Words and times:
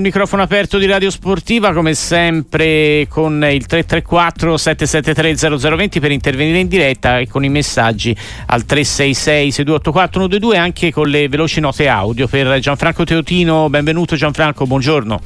Microfono 0.00 0.42
aperto 0.42 0.78
di 0.78 0.86
Radio 0.86 1.10
Sportiva 1.10 1.72
come 1.72 1.92
sempre 1.92 3.08
con 3.08 3.44
il 3.50 3.66
334 3.66 4.56
773 4.56 5.58
0020 5.58 5.98
per 5.98 6.12
intervenire 6.12 6.58
in 6.58 6.68
diretta 6.68 7.18
e 7.18 7.26
con 7.26 7.42
i 7.42 7.48
messaggi 7.48 8.16
al 8.46 8.64
366 8.64 9.50
6284 9.50 10.20
122 10.20 10.56
anche 10.56 10.92
con 10.92 11.08
le 11.08 11.26
veloci 11.28 11.58
note 11.58 11.88
audio 11.88 12.28
per 12.28 12.60
Gianfranco 12.60 13.02
Teotino. 13.02 13.68
Benvenuto 13.70 14.14
Gianfranco, 14.14 14.66
buongiorno. 14.66 15.20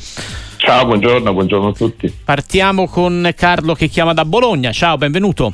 Ciao, 0.57 0.87
buongiorno, 0.87 1.35
buongiorno 1.35 1.69
a 1.69 1.73
tutti. 1.75 2.11
Partiamo 2.25 2.89
con 2.89 3.31
Carlo 3.37 3.75
che 3.75 3.89
chiama 3.89 4.15
da 4.15 4.25
Bologna. 4.25 4.73
Ciao, 4.73 4.97
benvenuto. 4.97 5.53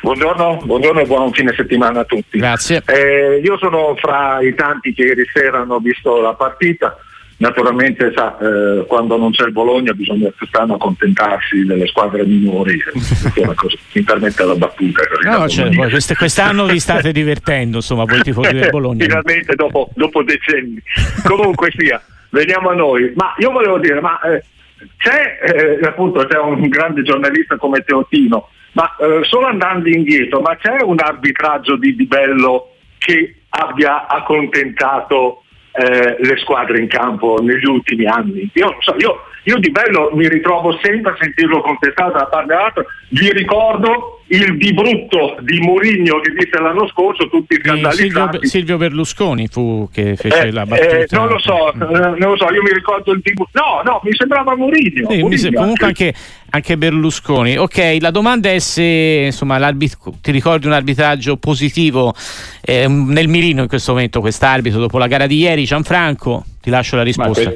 Buongiorno, 0.00 0.62
buongiorno, 0.64 1.00
e 1.00 1.04
buon 1.04 1.32
fine 1.34 1.52
settimana 1.54 2.00
a 2.00 2.04
tutti. 2.04 2.38
Grazie. 2.38 2.82
Eh, 2.86 3.42
io 3.44 3.58
sono 3.58 3.94
fra 4.00 4.40
i 4.40 4.54
tanti 4.54 4.94
che 4.94 5.02
ieri 5.02 5.24
sera 5.30 5.60
hanno 5.60 5.80
visto 5.80 6.18
la 6.18 6.32
partita 6.32 6.96
Naturalmente 7.42 8.12
sa, 8.14 8.38
eh, 8.38 8.86
quando 8.86 9.16
non 9.16 9.32
c'è 9.32 9.46
il 9.46 9.50
Bologna 9.50 9.92
bisogna 9.92 10.30
quest'anno 10.36 10.74
accontentarsi 10.74 11.64
delle 11.64 11.88
squadre 11.88 12.24
minori, 12.24 12.80
mi 13.94 14.02
permette 14.04 14.44
la 14.44 14.54
battuta. 14.54 15.02
No, 15.24 15.48
cioè, 15.48 15.74
quest- 15.74 16.14
quest'anno 16.14 16.66
vi 16.66 16.78
state 16.78 17.10
divertendo, 17.12 17.78
insomma, 17.78 18.04
voi 18.04 18.22
tifosi 18.22 18.52
del 18.52 18.70
Bologna. 18.70 19.04
Finalmente 19.04 19.56
dopo, 19.56 19.90
dopo 19.96 20.22
decenni. 20.22 20.80
Comunque 21.24 21.72
sia, 21.76 22.00
veniamo 22.30 22.68
a 22.70 22.74
noi. 22.74 23.12
Ma 23.16 23.34
io 23.38 23.50
volevo 23.50 23.78
dire, 23.78 24.00
ma 24.00 24.20
eh, 24.20 24.44
c'è 24.98 25.40
eh, 25.42 25.80
appunto 25.84 26.24
c'è 26.24 26.38
un 26.38 26.68
grande 26.68 27.02
giornalista 27.02 27.56
come 27.56 27.80
Teotino, 27.80 28.50
ma 28.74 28.88
eh, 29.00 29.24
solo 29.24 29.46
andando 29.46 29.88
indietro, 29.88 30.40
ma 30.42 30.54
c'è 30.54 30.80
un 30.80 31.00
arbitraggio 31.00 31.74
di, 31.74 31.96
di 31.96 32.06
bello 32.06 32.76
che 32.98 33.34
abbia 33.48 34.06
accontentato 34.06 35.41
eh, 35.72 36.16
le 36.18 36.36
squadre 36.38 36.78
in 36.78 36.88
campo 36.88 37.38
negli 37.40 37.64
ultimi 37.64 38.06
anni. 38.06 38.50
Io, 38.54 38.76
so, 38.80 38.94
io, 38.98 39.24
io, 39.44 39.58
di 39.58 39.70
bello 39.70 40.10
mi 40.14 40.28
ritrovo 40.28 40.78
sempre 40.82 41.12
a 41.12 41.16
sentirlo 41.18 41.60
contestato 41.62 42.12
da 42.12 42.26
parte 42.26 42.46
dell'altro. 42.46 42.84
Vi 43.08 43.32
ricordo 43.32 44.22
il 44.28 44.56
di 44.56 44.72
brutto 44.72 45.36
di 45.40 45.58
Mourinho 45.58 46.20
che 46.20 46.32
disse 46.32 46.60
l'anno 46.60 46.86
scorso, 46.88 47.28
tutti 47.28 47.56
scandalizzati. 47.60 48.30
Silvio, 48.32 48.48
Silvio 48.48 48.76
Berlusconi 48.76 49.48
fu 49.48 49.88
che 49.92 50.14
fece 50.16 50.42
eh, 50.42 50.52
la 50.52 50.64
battuta. 50.64 50.98
Eh, 50.98 51.06
non 51.10 51.26
lo 51.26 51.38
so, 51.40 51.72
eh, 51.72 51.76
non 51.76 52.16
lo 52.18 52.36
so, 52.36 52.52
io 52.52 52.62
mi 52.62 52.72
ricordo 52.72 53.12
il 53.12 53.20
di 53.22 53.32
brutto. 53.32 53.50
No, 53.58 53.82
no, 53.84 54.00
mi 54.04 54.14
sembrava 54.14 54.54
Mourinho. 54.54 55.10
Sì, 55.10 55.22
mi 55.22 55.54
comunque 55.54 55.86
anche, 55.86 56.14
anche, 56.50 56.78
Berlusconi. 56.78 57.56
Ok, 57.56 57.96
la 57.98 58.10
domanda 58.12 58.48
è 58.50 58.60
se 58.60 59.24
insomma, 59.26 59.58
ti 59.68 60.30
ricordi 60.30 60.66
un 60.66 60.72
arbitraggio 60.72 61.36
positivo 61.36 62.14
eh, 62.60 62.86
nel 62.86 63.26
mirino 63.26 63.62
in 63.62 63.68
questo 63.68 63.92
momento 63.92 64.20
quest'arbitro 64.20 64.78
dopo 64.78 64.98
la 64.98 65.08
gara 65.08 65.26
di 65.26 65.38
ieri, 65.38 65.64
Gianfranco? 65.64 66.44
Ti 66.60 66.70
lascio 66.70 66.94
la 66.94 67.02
risposta. 67.02 67.52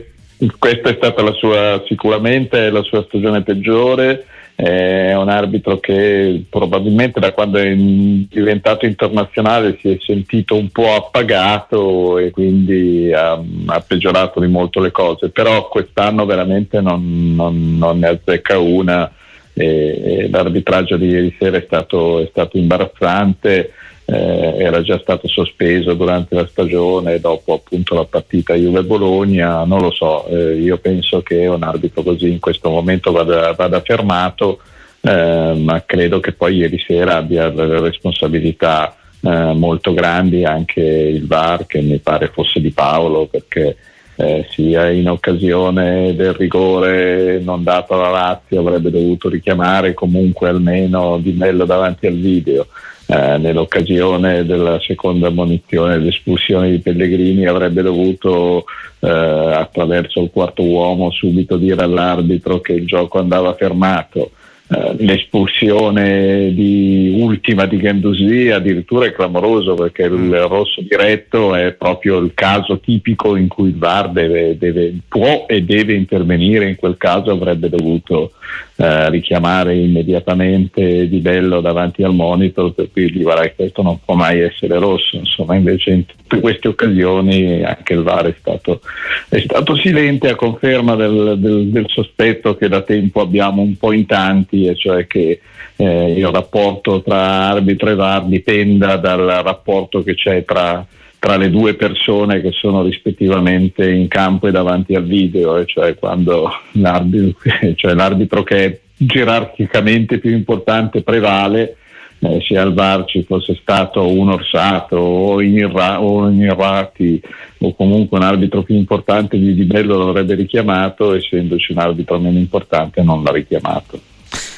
Questa 0.58 0.90
è 0.90 0.94
stata 0.96 1.22
la 1.22 1.32
sua, 1.32 1.82
sicuramente 1.86 2.70
la 2.70 2.82
sua 2.82 3.04
stagione 3.06 3.42
peggiore. 3.42 4.26
È 4.56 5.12
un 5.14 5.28
arbitro 5.28 5.78
che 5.80 6.44
probabilmente 6.48 7.20
da 7.20 7.32
quando 7.32 7.58
è 7.58 7.74
diventato 7.74 8.86
internazionale 8.86 9.76
si 9.80 9.90
è 9.90 9.98
sentito 10.00 10.56
un 10.56 10.70
po' 10.70 10.94
appagato 10.94 12.16
e 12.16 12.30
quindi 12.30 13.12
ha, 13.12 13.32
ha 13.32 13.80
peggiorato 13.86 14.40
di 14.40 14.46
molto 14.46 14.80
le 14.80 14.90
cose, 14.90 15.28
però 15.28 15.68
quest'anno 15.68 16.24
veramente 16.24 16.80
non, 16.80 17.34
non, 17.34 17.76
non 17.76 17.98
ne 17.98 18.08
azzecca 18.08 18.58
una 18.58 19.10
l'arbitraggio 19.58 20.98
di 20.98 21.06
ieri 21.08 21.34
sera 21.38 21.56
è 21.56 21.62
stato, 21.64 22.20
è 22.20 22.28
stato 22.30 22.58
imbarazzante 22.58 23.72
eh, 24.08 24.54
era 24.58 24.82
già 24.82 24.98
stato 25.00 25.26
sospeso 25.26 25.94
durante 25.94 26.36
la 26.36 26.46
stagione 26.46 27.18
dopo 27.18 27.54
appunto 27.54 27.94
la 27.94 28.04
partita 28.04 28.54
Juve-Bologna, 28.54 29.64
non 29.64 29.80
lo 29.80 29.90
so, 29.90 30.26
eh, 30.28 30.54
io 30.54 30.78
penso 30.78 31.22
che 31.22 31.46
un 31.46 31.62
arbitro 31.62 32.02
così 32.02 32.30
in 32.30 32.38
questo 32.38 32.70
momento 32.70 33.10
vada, 33.10 33.52
vada 33.52 33.80
fermato, 33.80 34.60
eh, 35.00 35.54
ma 35.58 35.82
credo 35.84 36.20
che 36.20 36.32
poi 36.32 36.56
ieri 36.56 36.78
sera 36.78 37.16
abbia 37.16 37.48
delle 37.48 37.80
responsabilità 37.80 38.96
eh, 39.20 39.52
molto 39.54 39.92
grandi 39.92 40.44
anche 40.44 40.80
il 40.80 41.26
VAR 41.26 41.66
che 41.66 41.80
mi 41.80 41.98
pare 41.98 42.28
fosse 42.28 42.60
di 42.60 42.70
Paolo 42.70 43.26
perché 43.26 43.76
eh, 44.18 44.46
sia 44.50 44.88
in 44.90 45.10
occasione 45.10 46.14
del 46.14 46.32
rigore 46.32 47.38
non 47.40 47.62
dato 47.62 47.94
alla 47.94 48.10
Lazio 48.10 48.60
avrebbe 48.60 48.90
dovuto 48.90 49.28
richiamare 49.28 49.94
comunque 49.94 50.48
almeno 50.48 51.18
Di 51.18 51.32
Mello 51.32 51.64
davanti 51.64 52.06
al 52.06 52.14
video 52.14 52.66
eh, 53.06 53.38
nell'occasione 53.38 54.44
della 54.44 54.80
seconda 54.80 55.30
munizione 55.30 55.98
l'espulsione 55.98 56.70
di 56.70 56.78
Pellegrini 56.80 57.46
avrebbe 57.46 57.82
dovuto 57.82 58.64
eh, 58.98 59.08
attraverso 59.08 60.22
il 60.22 60.30
quarto 60.32 60.62
uomo 60.62 61.10
subito 61.10 61.56
dire 61.56 61.82
all'arbitro 61.82 62.60
che 62.60 62.72
il 62.72 62.86
gioco 62.86 63.18
andava 63.18 63.54
fermato 63.54 64.32
eh, 64.68 64.96
l'espulsione 64.98 66.52
di 66.52 67.14
ultima 67.16 67.66
di 67.66 67.78
Gendouzi 67.78 68.50
addirittura 68.50 69.06
è 69.06 69.12
clamoroso 69.12 69.74
perché 69.74 70.02
il 70.02 70.12
mm. 70.12 70.34
rosso 70.46 70.82
diretto 70.82 71.54
è 71.54 71.72
proprio 71.74 72.18
il 72.18 72.32
caso 72.34 72.80
tipico 72.80 73.36
in 73.36 73.46
cui 73.46 73.68
il 73.68 73.78
VAR 73.78 74.10
deve, 74.10 74.58
deve, 74.58 74.92
può 75.06 75.44
e 75.46 75.62
deve 75.62 75.94
intervenire 75.94 76.68
in 76.68 76.74
quel 76.74 76.96
caso 76.96 77.30
avrebbe 77.30 77.68
dovuto 77.68 78.32
eh, 78.78 79.08
richiamare 79.08 79.74
immediatamente 79.74 81.08
Di 81.08 81.18
Bello 81.18 81.60
davanti 81.60 82.02
al 82.02 82.14
monitor 82.14 82.74
per 82.74 82.90
cui 82.92 83.10
gli 83.10 83.22
guarda 83.22 83.50
questo 83.52 83.82
non 83.82 83.98
può 84.04 84.14
mai 84.14 84.40
essere 84.40 84.78
rosso. 84.78 85.16
Insomma 85.16 85.54
invece 85.54 85.90
in 85.90 86.04
tutte 86.04 86.40
queste 86.40 86.68
occasioni 86.68 87.62
anche 87.64 87.94
il 87.94 88.02
VAR 88.02 88.26
è 88.26 88.34
stato, 88.38 88.80
è 89.28 89.40
stato 89.40 89.76
silente 89.76 90.28
a 90.28 90.34
conferma 90.34 90.94
del, 90.94 91.36
del, 91.38 91.68
del, 91.68 91.86
sospetto 91.88 92.56
che 92.56 92.68
da 92.68 92.82
tempo 92.82 93.20
abbiamo 93.20 93.62
un 93.62 93.76
po' 93.76 93.92
in 93.92 94.04
tanti 94.04 94.66
e 94.66 94.76
cioè 94.76 95.06
che 95.06 95.40
eh, 95.76 96.12
il 96.12 96.26
rapporto 96.26 97.00
tra 97.02 97.48
arbitro 97.48 97.90
e 97.90 97.94
VAR 97.94 98.26
dipenda 98.26 98.96
dal 98.96 99.40
rapporto 99.42 100.02
che 100.02 100.14
c'è 100.14 100.44
tra 100.44 100.84
tra 101.26 101.36
le 101.36 101.50
due 101.50 101.74
persone 101.74 102.40
che 102.40 102.52
sono 102.52 102.84
rispettivamente 102.84 103.90
in 103.90 104.06
campo 104.06 104.46
e 104.46 104.52
davanti 104.52 104.94
al 104.94 105.02
video, 105.02 105.64
cioè 105.64 105.96
quando 105.96 106.48
l'arbitro, 106.74 107.50
cioè 107.74 107.94
l'arbitro 107.94 108.44
che 108.44 108.64
è 108.64 108.78
gerarchicamente 108.96 110.18
più 110.18 110.30
importante 110.30 111.02
prevale, 111.02 111.78
eh, 112.20 112.40
sia 112.42 112.62
al 112.62 112.74
VAR 112.74 113.06
ci 113.06 113.24
fosse 113.24 113.58
stato 113.60 114.06
un 114.06 114.28
Orsato 114.28 114.98
o 114.98 115.42
in 115.42 115.56
Irrati 115.56 117.20
o 117.58 117.74
comunque 117.74 118.18
un 118.18 118.24
arbitro 118.24 118.62
più 118.62 118.76
importante 118.76 119.36
di 119.36 119.52
Di 119.52 119.64
Bello 119.64 119.98
l'avrebbe 119.98 120.36
richiamato, 120.36 121.12
essendoci 121.12 121.72
un 121.72 121.78
arbitro 121.78 122.20
meno 122.20 122.38
importante 122.38 123.02
non 123.02 123.24
l'ha 123.24 123.32
richiamato. 123.32 124.00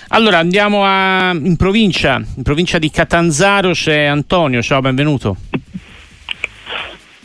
Allora 0.08 0.36
andiamo 0.36 0.84
a, 0.84 1.30
in 1.32 1.56
provincia, 1.56 2.22
in 2.36 2.42
provincia 2.42 2.78
di 2.78 2.90
Catanzaro 2.90 3.70
c'è 3.70 4.04
Antonio, 4.04 4.60
ciao 4.60 4.82
benvenuto. 4.82 5.36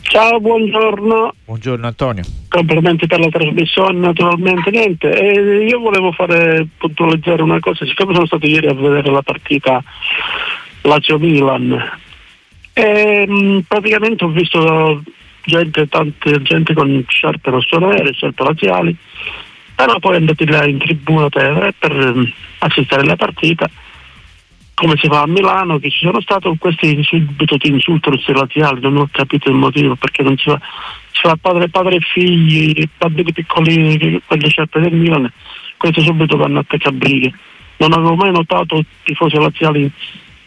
Ciao, 0.04 0.38
buongiorno. 0.38 1.34
Buongiorno 1.44 1.86
Antonio. 1.86 2.22
Complimenti 2.48 3.06
per 3.06 3.18
la 3.18 3.28
trasmissione, 3.28 3.98
naturalmente 3.98 4.70
niente. 4.70 5.10
E 5.10 5.66
io 5.66 5.80
volevo 5.80 6.12
fare 6.12 6.66
puntualizzare 6.78 7.42
una 7.42 7.58
cosa, 7.58 7.84
siccome 7.84 8.14
sono 8.14 8.26
stato 8.26 8.46
ieri 8.46 8.68
a 8.68 8.74
vedere 8.74 9.10
la 9.10 9.22
partita 9.22 9.82
Lazio-Milan, 10.82 12.00
e, 12.74 13.26
mh, 13.26 13.64
praticamente 13.66 14.24
ho 14.24 14.28
visto 14.28 15.02
gente, 15.44 15.88
tante 15.88 16.42
gente 16.42 16.74
con 16.74 17.04
sciarpe 17.08 17.50
rossonere, 17.50 18.12
sciarpe 18.12 18.44
laziali, 18.44 18.96
però 19.74 19.98
poi 19.98 20.16
andati 20.16 20.46
là 20.46 20.64
in 20.66 20.78
tribuna 20.78 21.28
per, 21.28 21.74
per 21.78 22.32
assistere 22.58 23.02
alla 23.02 23.16
partita 23.16 23.68
come 24.74 24.96
si 24.96 25.06
fa 25.08 25.22
a 25.22 25.26
Milano, 25.26 25.78
che 25.78 25.90
ci 25.90 26.04
sono 26.04 26.20
stati 26.20 26.50
questi 26.58 27.02
subito 27.02 27.56
ti 27.56 27.68
insultano 27.68 28.16
questi 28.16 28.32
laziali, 28.32 28.80
non 28.80 28.96
ho 28.96 29.08
capito 29.10 29.48
il 29.48 29.54
motivo 29.54 29.94
perché 29.94 30.22
non 30.22 30.36
si 30.36 30.50
fa, 30.50 30.60
si 31.12 31.20
fa 31.22 31.36
padre, 31.40 31.68
padre 31.68 31.96
e 31.96 32.00
figli, 32.00 32.88
bambini 32.98 33.32
piccolini, 33.32 34.20
quelle 34.26 34.48
scelte 34.48 34.80
del 34.80 34.92
Milan, 34.92 35.32
questi 35.76 36.02
subito 36.02 36.36
vanno 36.36 36.58
a 36.58 36.64
cacciabrighe. 36.66 37.32
Non 37.76 37.92
avevo 37.92 38.14
mai 38.14 38.32
notato 38.32 38.82
tifosi 39.02 39.36
laziali 39.36 39.90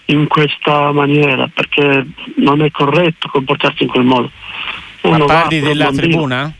in 0.05 0.27
questa 0.27 0.91
maniera 0.91 1.49
perché 1.53 2.05
non 2.35 2.61
è 2.61 2.71
corretto 2.71 3.29
comportarsi 3.29 3.83
in 3.83 3.89
quel 3.89 4.05
modo. 4.05 4.31
Uno 5.01 5.17
Ma 5.17 5.25
parli 5.25 5.59
della 5.59 5.91
tribuna? 5.91 6.53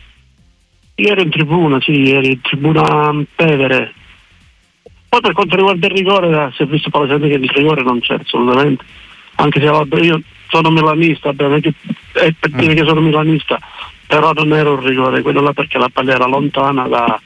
Io 0.96 1.12
ero 1.12 1.20
in 1.20 1.30
tribuna, 1.30 1.80
sì, 1.80 2.10
ero 2.10 2.26
in 2.26 2.40
tribuna 2.40 3.14
Pevere, 3.34 3.94
poi 5.08 5.20
per 5.20 5.32
quanto 5.32 5.56
riguarda 5.56 5.86
il 5.86 5.92
rigore, 5.92 6.52
si 6.54 6.62
è 6.62 6.66
visto 6.66 6.90
palesemente 6.90 7.28
che 7.28 7.44
il 7.44 7.50
rigore 7.50 7.82
non 7.82 8.00
c'è 8.00 8.14
assolutamente. 8.14 8.84
Anche 9.36 9.60
se 9.60 9.66
vabbè, 9.66 10.00
io 10.00 10.20
sono 10.48 10.70
milanista, 10.70 11.30
è 11.30 11.34
per 11.34 11.60
dire 11.60 12.72
mm. 12.72 12.76
che 12.76 12.84
sono 12.84 13.00
milanista, 13.00 13.58
però 14.06 14.32
non 14.32 14.52
era 14.52 14.70
un 14.70 14.84
rigore, 14.84 15.22
quello 15.22 15.40
là 15.40 15.52
perché 15.52 15.78
la 15.78 15.88
palla 15.92 16.14
era 16.14 16.26
lontana 16.26 16.88
da, 16.88 17.20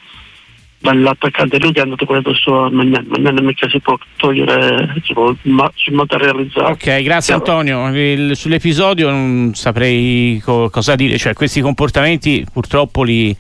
dall'attaccante 0.83 1.59
lui 1.59 1.73
che 1.73 1.81
è 1.81 1.85
andato 1.85 2.05
quello 2.05 2.21
addosso 2.21 2.65
a 2.65 2.71
Magnan, 2.71 3.07
Magnan 3.09 3.45
mica 3.45 3.69
si 3.69 3.81
può 3.81 3.97
togliere, 4.17 4.95
si 5.05 5.13
può 5.13 5.35
ma, 5.43 5.71
materializzare. 5.93 6.73
Ok, 6.73 7.03
grazie 7.03 7.35
Antonio. 7.35 7.89
Il, 7.97 8.37
sull'episodio 8.37 9.09
non 9.09 9.53
saprei 9.55 10.41
co- 10.45 10.69
cosa 10.71 10.97
dire, 10.97 11.17
cioè 11.19 11.35
questi 11.35 11.61
comportamenti 11.61 12.45
purtroppo 12.53 13.05
li 13.05 13.35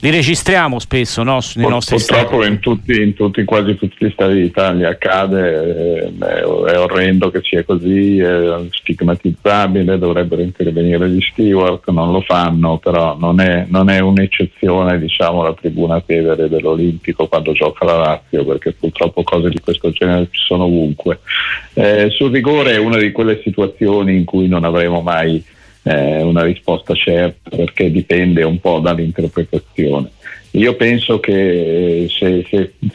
li 0.00 0.10
registriamo 0.10 0.78
spesso 0.78 1.22
no? 1.22 1.40
nei 1.54 1.64
Pur, 1.64 1.72
nostri 1.72 1.96
purtroppo 1.96 2.44
in, 2.44 2.60
tutti, 2.60 3.00
in, 3.00 3.14
tutti, 3.14 3.44
quasi 3.44 3.76
tutti 3.76 4.06
gli 4.06 4.10
stati 4.10 4.34
d'Italia 4.34 4.90
accade 4.90 6.10
eh, 6.10 6.12
è, 6.18 6.78
orrendo 6.78 7.30
che 7.30 7.40
sia 7.42 7.64
così 7.64 8.18
è 8.18 8.58
stigmatizzabile 8.70 9.98
dovrebbero 9.98 10.42
intervenire 10.42 11.08
gli 11.08 11.20
steward 11.20 11.82
non 11.88 12.12
lo 12.12 12.20
fanno 12.20 12.78
però 12.78 13.16
non 13.18 13.40
è, 13.40 13.66
non 13.68 13.90
è 13.90 13.98
un'eccezione 13.98 14.98
diciamo 14.98 15.42
la 15.42 15.54
tribuna 15.54 16.00
Tevere 16.00 16.48
dell'Olimpico 16.48 17.26
quando 17.26 17.52
gioca 17.52 17.84
la 17.84 17.96
Lazio 17.96 18.44
perché 18.44 18.72
purtroppo 18.72 19.22
cose 19.24 19.48
di 19.48 19.58
questo 19.58 19.90
genere 19.90 20.28
ci 20.30 20.40
sono 20.44 20.64
ovunque 20.64 21.20
eh, 21.74 22.08
sul 22.10 22.30
rigore 22.30 22.72
è 22.72 22.78
una 22.78 22.98
di 22.98 23.10
quelle 23.10 23.40
situazioni 23.42 24.16
in 24.16 24.24
cui 24.24 24.46
non 24.46 24.64
avremo 24.64 25.00
mai 25.00 25.42
eh, 25.82 26.22
una 26.22 26.42
risposta 26.42 26.94
certa 26.94 27.50
perché 27.56 27.90
dipende 27.90 28.42
un 28.42 28.60
po' 28.60 28.78
dall'interpretazione. 28.80 30.10
Io 30.52 30.74
penso 30.76 31.20
che 31.20 32.06
se, 32.10 32.46
se, 32.48 32.72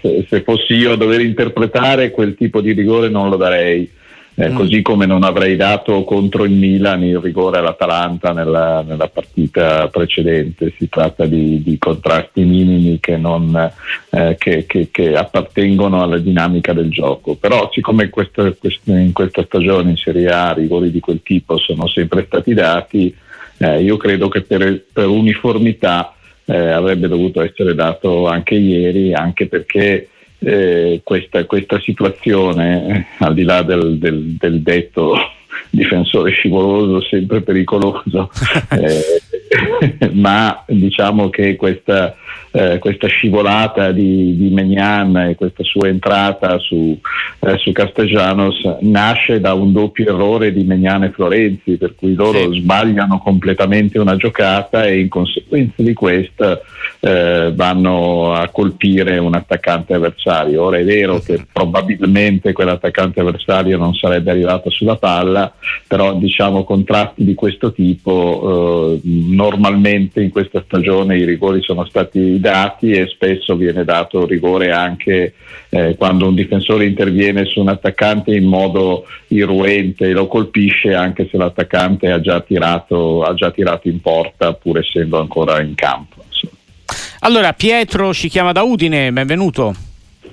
se, 0.00 0.26
se, 0.28 0.42
fossi 0.42 0.74
io 0.74 0.92
a 0.92 0.96
dover 0.96 1.20
interpretare 1.20 2.10
quel 2.10 2.34
tipo 2.34 2.60
di 2.60 2.72
rigore 2.72 3.08
non 3.08 3.28
lo 3.28 3.36
darei 3.36 3.88
eh, 4.36 4.50
mm. 4.50 4.56
così 4.56 4.82
come 4.82 5.06
non 5.06 5.22
avrei 5.22 5.54
dato 5.56 6.02
contro 6.02 6.44
il 6.44 6.52
Milan 6.52 7.04
il 7.04 7.18
rigore 7.18 7.58
all'Atalanta 7.58 8.32
nella, 8.32 8.82
nella 8.82 9.08
partita 9.08 9.88
precedente. 9.88 10.72
Si 10.76 10.88
tratta 10.88 11.24
di, 11.26 11.62
di 11.62 11.78
contrasti 11.78 12.42
minimi 12.42 12.98
che, 12.98 13.16
non, 13.16 13.70
eh, 14.10 14.36
che, 14.38 14.66
che, 14.66 14.88
che, 14.90 15.14
appartengono 15.14 16.02
alla 16.02 16.18
dinamica 16.18 16.72
del 16.72 16.90
gioco. 16.90 17.36
Però 17.36 17.70
siccome 17.72 18.10
questa, 18.10 18.50
questa, 18.52 18.98
in 18.98 19.12
questa 19.12 19.44
stagione 19.44 19.90
in 19.90 19.96
Serie 19.96 20.30
A 20.30 20.52
rigori 20.52 20.90
di 20.90 21.00
quel 21.00 21.20
tipo 21.22 21.56
sono 21.58 21.86
sempre 21.86 22.24
stati 22.26 22.54
dati, 22.54 23.14
eh, 23.58 23.82
io 23.82 23.96
credo 23.96 24.28
che 24.28 24.42
per, 24.42 24.84
per 24.92 25.06
uniformità 25.06 26.14
eh, 26.46 26.56
avrebbe 26.56 27.06
dovuto 27.08 27.40
essere 27.40 27.74
dato 27.74 28.26
anche 28.26 28.54
ieri, 28.56 29.14
anche 29.14 29.46
perché 29.46 30.08
eh, 30.44 31.00
questa, 31.02 31.44
questa, 31.44 31.80
situazione, 31.80 33.06
al 33.18 33.34
di 33.34 33.42
là 33.42 33.62
del, 33.62 33.98
del, 33.98 34.36
del 34.38 34.60
detto 34.60 35.14
difensore 35.70 36.30
scivoloso, 36.30 37.00
sempre 37.06 37.40
pericoloso, 37.40 38.30
eh, 38.70 40.10
ma 40.12 40.64
diciamo 40.66 41.30
che 41.30 41.56
questa, 41.56 42.16
eh, 42.56 42.78
questa 42.78 43.08
scivolata 43.08 43.90
di, 43.90 44.36
di 44.36 44.50
Megnan 44.50 45.16
e 45.16 45.34
questa 45.34 45.64
sua 45.64 45.88
entrata 45.88 46.56
su, 46.60 46.96
eh, 47.40 47.58
su, 47.58 47.72
Castellanos 47.72 48.76
nasce 48.82 49.40
da 49.40 49.54
un 49.54 49.72
doppio 49.72 50.14
errore 50.14 50.52
di 50.52 50.62
Megnan 50.62 51.02
e 51.02 51.10
Florenzi, 51.10 51.76
per 51.76 51.96
cui 51.96 52.14
loro 52.14 52.52
sì. 52.52 52.60
sbagliano 52.60 53.18
completamente 53.18 53.98
una 53.98 54.14
giocata 54.14 54.84
e 54.86 55.00
in 55.00 55.08
conseguenza 55.08 55.82
di 55.82 55.94
questa 55.94 56.60
eh, 57.00 57.52
vanno 57.56 58.34
a 58.34 58.48
colpire 58.50 59.18
un 59.18 59.34
attaccante 59.34 59.94
avversario. 59.94 60.62
Ora 60.62 60.78
è 60.78 60.84
vero 60.84 61.18
che 61.18 61.44
probabilmente 61.52 62.52
quell'attaccante 62.52 63.18
avversario 63.18 63.76
non 63.78 63.94
sarebbe 63.94 64.30
arrivato 64.30 64.70
sulla 64.70 64.94
palla, 64.96 65.52
però 65.88 66.14
diciamo 66.14 66.62
contratti 66.62 67.24
di 67.24 67.34
questo 67.34 67.72
tipo 67.72 68.92
eh, 68.94 69.00
normalmente 69.02 70.22
in 70.22 70.30
questa 70.30 70.62
stagione 70.64 71.18
i 71.18 71.24
rigori 71.24 71.60
sono 71.60 71.84
stati 71.84 72.42
dati 72.44 72.90
e 72.90 73.08
spesso 73.08 73.56
viene 73.56 73.84
dato 73.84 74.26
rigore 74.26 74.70
anche 74.70 75.32
eh, 75.70 75.96
quando 75.96 76.28
un 76.28 76.34
difensore 76.34 76.84
interviene 76.84 77.46
su 77.46 77.60
un 77.60 77.68
attaccante 77.68 78.34
in 78.34 78.44
modo 78.44 79.06
irruente 79.28 80.08
e 80.08 80.12
lo 80.12 80.26
colpisce 80.26 80.92
anche 80.92 81.26
se 81.30 81.38
l'attaccante 81.38 82.10
ha 82.10 82.20
già 82.20 82.42
tirato, 82.42 83.22
ha 83.22 83.32
già 83.32 83.50
tirato 83.50 83.88
in 83.88 84.02
porta 84.02 84.52
pur 84.52 84.78
essendo 84.78 85.18
ancora 85.18 85.62
in 85.62 85.74
campo. 85.74 86.22
Allora 87.20 87.54
Pietro 87.54 88.12
ci 88.12 88.28
chiama 88.28 88.52
da 88.52 88.62
Udine, 88.62 89.10
benvenuto. 89.10 89.74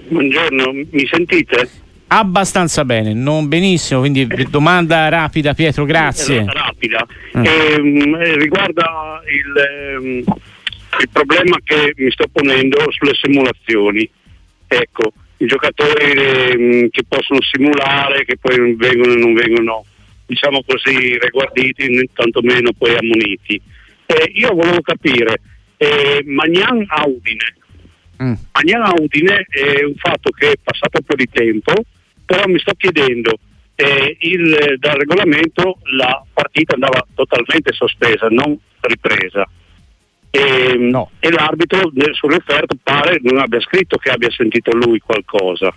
Buongiorno, 0.09 0.73
mi 0.73 1.07
sentite? 1.09 1.69
Abbastanza 2.07 2.83
bene, 2.83 3.13
non 3.13 3.47
benissimo, 3.47 4.01
quindi 4.01 4.27
domanda 4.49 5.07
rapida 5.07 5.53
Pietro, 5.53 5.85
grazie. 5.85 6.43
Rapida, 6.45 7.07
mm. 7.37 7.45
eh, 7.45 8.35
riguarda 8.37 9.21
il, 9.25 9.53
ehm, 9.95 10.23
il 10.99 11.09
problema 11.11 11.57
che 11.63 11.93
mi 11.95 12.11
sto 12.11 12.27
ponendo 12.31 12.77
sulle 12.91 13.13
simulazioni. 13.15 14.09
Ecco, 14.67 15.13
i 15.37 15.45
giocatori 15.45 16.11
eh, 16.11 16.89
che 16.91 17.03
possono 17.07 17.41
simulare, 17.41 18.25
che 18.25 18.37
poi 18.37 18.75
vengono 18.75 19.13
e 19.13 19.17
non 19.17 19.33
vengono, 19.33 19.85
diciamo 20.25 20.63
così, 20.65 21.17
reguarditi, 21.17 21.89
né 21.89 22.05
tantomeno 22.13 22.71
poi 22.77 22.95
ammoniti. 22.95 23.61
Eh, 24.05 24.31
io 24.35 24.53
volevo 24.53 24.81
capire, 24.81 25.41
eh, 25.77 26.21
Magnan 26.25 26.85
Audine. 26.87 27.55
Mm. 28.21 28.33
Magnan 28.53 28.83
Audine 28.95 29.45
è 29.49 29.83
un 29.83 29.95
fatto 29.95 30.29
che 30.29 30.51
è 30.51 30.59
passato 30.61 30.99
un 30.99 31.05
po' 31.05 31.15
di 31.15 31.27
tempo, 31.31 31.73
però 32.25 32.45
mi 32.47 32.59
sto 32.59 32.73
chiedendo, 32.77 33.37
eh, 33.75 34.15
il, 34.19 34.75
dal 34.77 34.95
regolamento 34.95 35.79
la 35.95 36.23
partita 36.31 36.75
andava 36.75 37.05
totalmente 37.15 37.73
sospesa, 37.73 38.27
non 38.27 38.57
ripresa. 38.81 39.47
E, 40.33 40.77
no. 40.77 41.11
e 41.19 41.29
l'arbitro 41.29 41.91
sul 42.13 42.31
referto 42.31 42.77
pare 42.81 43.19
non 43.21 43.39
abbia 43.39 43.59
scritto 43.59 43.97
che 43.97 44.09
abbia 44.09 44.31
sentito 44.31 44.71
lui 44.71 44.99
qualcosa. 44.99 45.73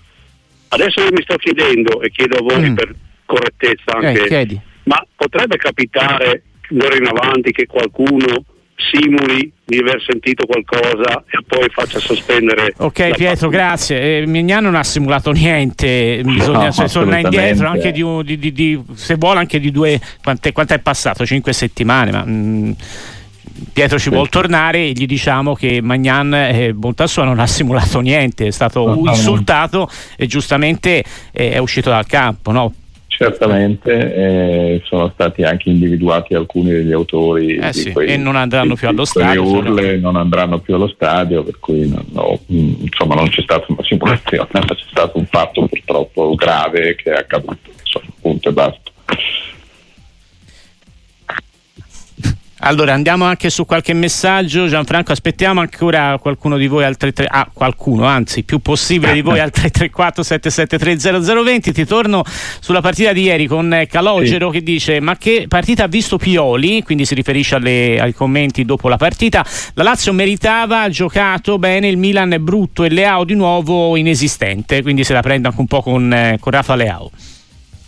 Adesso 0.68 1.00
io 1.00 1.10
mi 1.12 1.22
sto 1.22 1.36
chiedendo 1.36 2.00
e 2.00 2.10
chiedo 2.10 2.38
a 2.38 2.42
voi 2.42 2.70
mm. 2.70 2.74
per 2.74 2.94
correttezza 3.26 3.96
anche, 3.96 4.26
eh, 4.26 4.60
ma 4.84 5.04
potrebbe 5.16 5.56
capitare 5.56 6.42
d'ora 6.68 6.96
in 6.96 7.06
avanti 7.06 7.52
che 7.52 7.66
qualcuno 7.66 8.44
simuli 8.76 9.50
di 9.64 9.78
aver 9.78 10.02
sentito 10.06 10.44
qualcosa 10.46 11.24
e 11.28 11.42
poi 11.46 11.68
faccia 11.70 11.98
sospendere. 11.98 12.74
Ok 12.76 13.14
Pietro, 13.14 13.48
partita. 13.48 13.48
grazie. 13.48 14.18
Eh, 14.18 14.26
Mignano 14.26 14.70
non 14.70 14.74
ha 14.74 14.84
simulato 14.84 15.30
niente, 15.30 16.20
bisogna 16.24 16.70
no, 16.76 16.88
tornare 16.88 17.22
indietro 17.22 17.68
anche 17.68 17.92
di, 17.92 18.04
di, 18.24 18.38
di, 18.38 18.52
di, 18.52 18.82
se 18.94 19.14
vuole 19.14 19.38
anche 19.38 19.58
di 19.58 19.70
due, 19.70 20.00
quanto 20.52 20.74
è 20.74 20.78
passato? 20.78 21.24
Cinque 21.24 21.52
settimane, 21.52 22.10
ma... 22.10 22.24
Mh, 22.24 22.32
mm, 22.32 22.72
Pietro 23.72 23.98
ci 23.98 24.10
vuole 24.10 24.28
tornare 24.28 24.78
e 24.78 24.92
gli 24.92 25.06
diciamo 25.06 25.54
che 25.54 25.80
Magnan, 25.80 26.34
eh, 26.34 26.72
bontà 26.74 27.06
sua, 27.06 27.24
non 27.24 27.38
ha 27.38 27.46
simulato 27.46 28.00
niente, 28.00 28.48
è 28.48 28.50
stato 28.50 28.86
no, 28.86 29.10
insultato 29.10 29.78
no. 29.78 29.88
e 30.16 30.26
giustamente 30.26 31.04
eh, 31.32 31.52
è 31.52 31.58
uscito 31.58 31.90
dal 31.90 32.06
campo. 32.06 32.50
No? 32.50 32.72
Certamente 33.06 34.14
eh, 34.14 34.82
sono 34.86 35.08
stati 35.14 35.44
anche 35.44 35.70
individuati 35.70 36.34
alcuni 36.34 36.70
degli 36.70 36.90
autori 36.90 37.54
eh 37.56 37.72
sì, 37.72 37.92
quei, 37.92 38.08
e 38.08 38.16
non 38.16 38.34
andranno 38.34 38.74
più 38.74 38.88
allo 38.88 39.04
stadio. 39.04 39.42
Le 39.42 39.48
urle 39.48 39.98
non 39.98 40.16
andranno 40.16 40.58
più 40.58 40.74
allo 40.74 40.88
stadio, 40.88 41.44
per 41.44 41.60
cui 41.60 41.88
no, 41.88 42.04
no, 42.10 42.40
insomma, 42.48 43.14
non 43.14 43.28
c'è 43.28 43.42
stata 43.42 43.66
una 43.68 43.84
simulazione, 43.84 44.48
ma 44.52 44.60
c'è 44.74 44.84
stato 44.90 45.18
un 45.18 45.26
fatto 45.26 45.66
purtroppo 45.66 46.34
grave 46.34 46.96
che 46.96 47.12
è 47.12 47.18
accaduto. 47.18 47.70
Insomma, 47.78 48.06
punto 48.20 48.48
e 48.48 48.52
basta. 48.52 48.90
Allora 52.66 52.94
andiamo 52.94 53.26
anche 53.26 53.50
su 53.50 53.66
qualche 53.66 53.92
messaggio. 53.92 54.66
Gianfranco, 54.66 55.12
aspettiamo 55.12 55.60
ancora 55.60 56.16
qualcuno 56.18 56.56
di 56.56 56.66
voi 56.66 56.84
al 56.84 56.96
33 56.96 57.26
ah, 57.30 57.50
qualcuno, 57.52 58.06
anzi, 58.06 58.42
più 58.42 58.60
possibile 58.60 59.12
di 59.12 59.20
voi 59.20 59.38
al 59.40 59.50
334 59.50 60.22
773 60.22 61.20
0020. 61.20 61.72
Ti 61.72 61.84
torno 61.84 62.24
sulla 62.60 62.80
partita 62.80 63.12
di 63.12 63.22
ieri 63.24 63.46
con 63.46 63.84
Calogero 63.86 64.50
sì. 64.50 64.58
che 64.58 64.64
dice: 64.64 65.00
"Ma 65.00 65.16
che 65.18 65.44
partita 65.46 65.84
ha 65.84 65.88
visto 65.88 66.16
Pioli?" 66.16 66.82
Quindi 66.82 67.04
si 67.04 67.14
riferisce 67.14 67.56
alle, 67.56 68.00
ai 68.00 68.14
commenti 68.14 68.64
dopo 68.64 68.88
la 68.88 68.96
partita. 68.96 69.44
La 69.74 69.82
Lazio 69.82 70.14
meritava, 70.14 70.80
ha 70.80 70.88
giocato 70.88 71.58
bene, 71.58 71.88
il 71.88 71.98
Milan 71.98 72.32
è 72.32 72.38
brutto 72.38 72.84
e 72.84 72.88
Leao 72.88 73.24
di 73.24 73.34
nuovo 73.34 73.94
inesistente, 73.94 74.80
quindi 74.80 75.04
se 75.04 75.12
la 75.12 75.20
prende 75.20 75.48
anche 75.48 75.60
un 75.60 75.66
po' 75.66 75.82
con, 75.82 76.10
eh, 76.10 76.38
con 76.40 76.52
Rafa 76.52 76.74
Leao. 76.74 77.10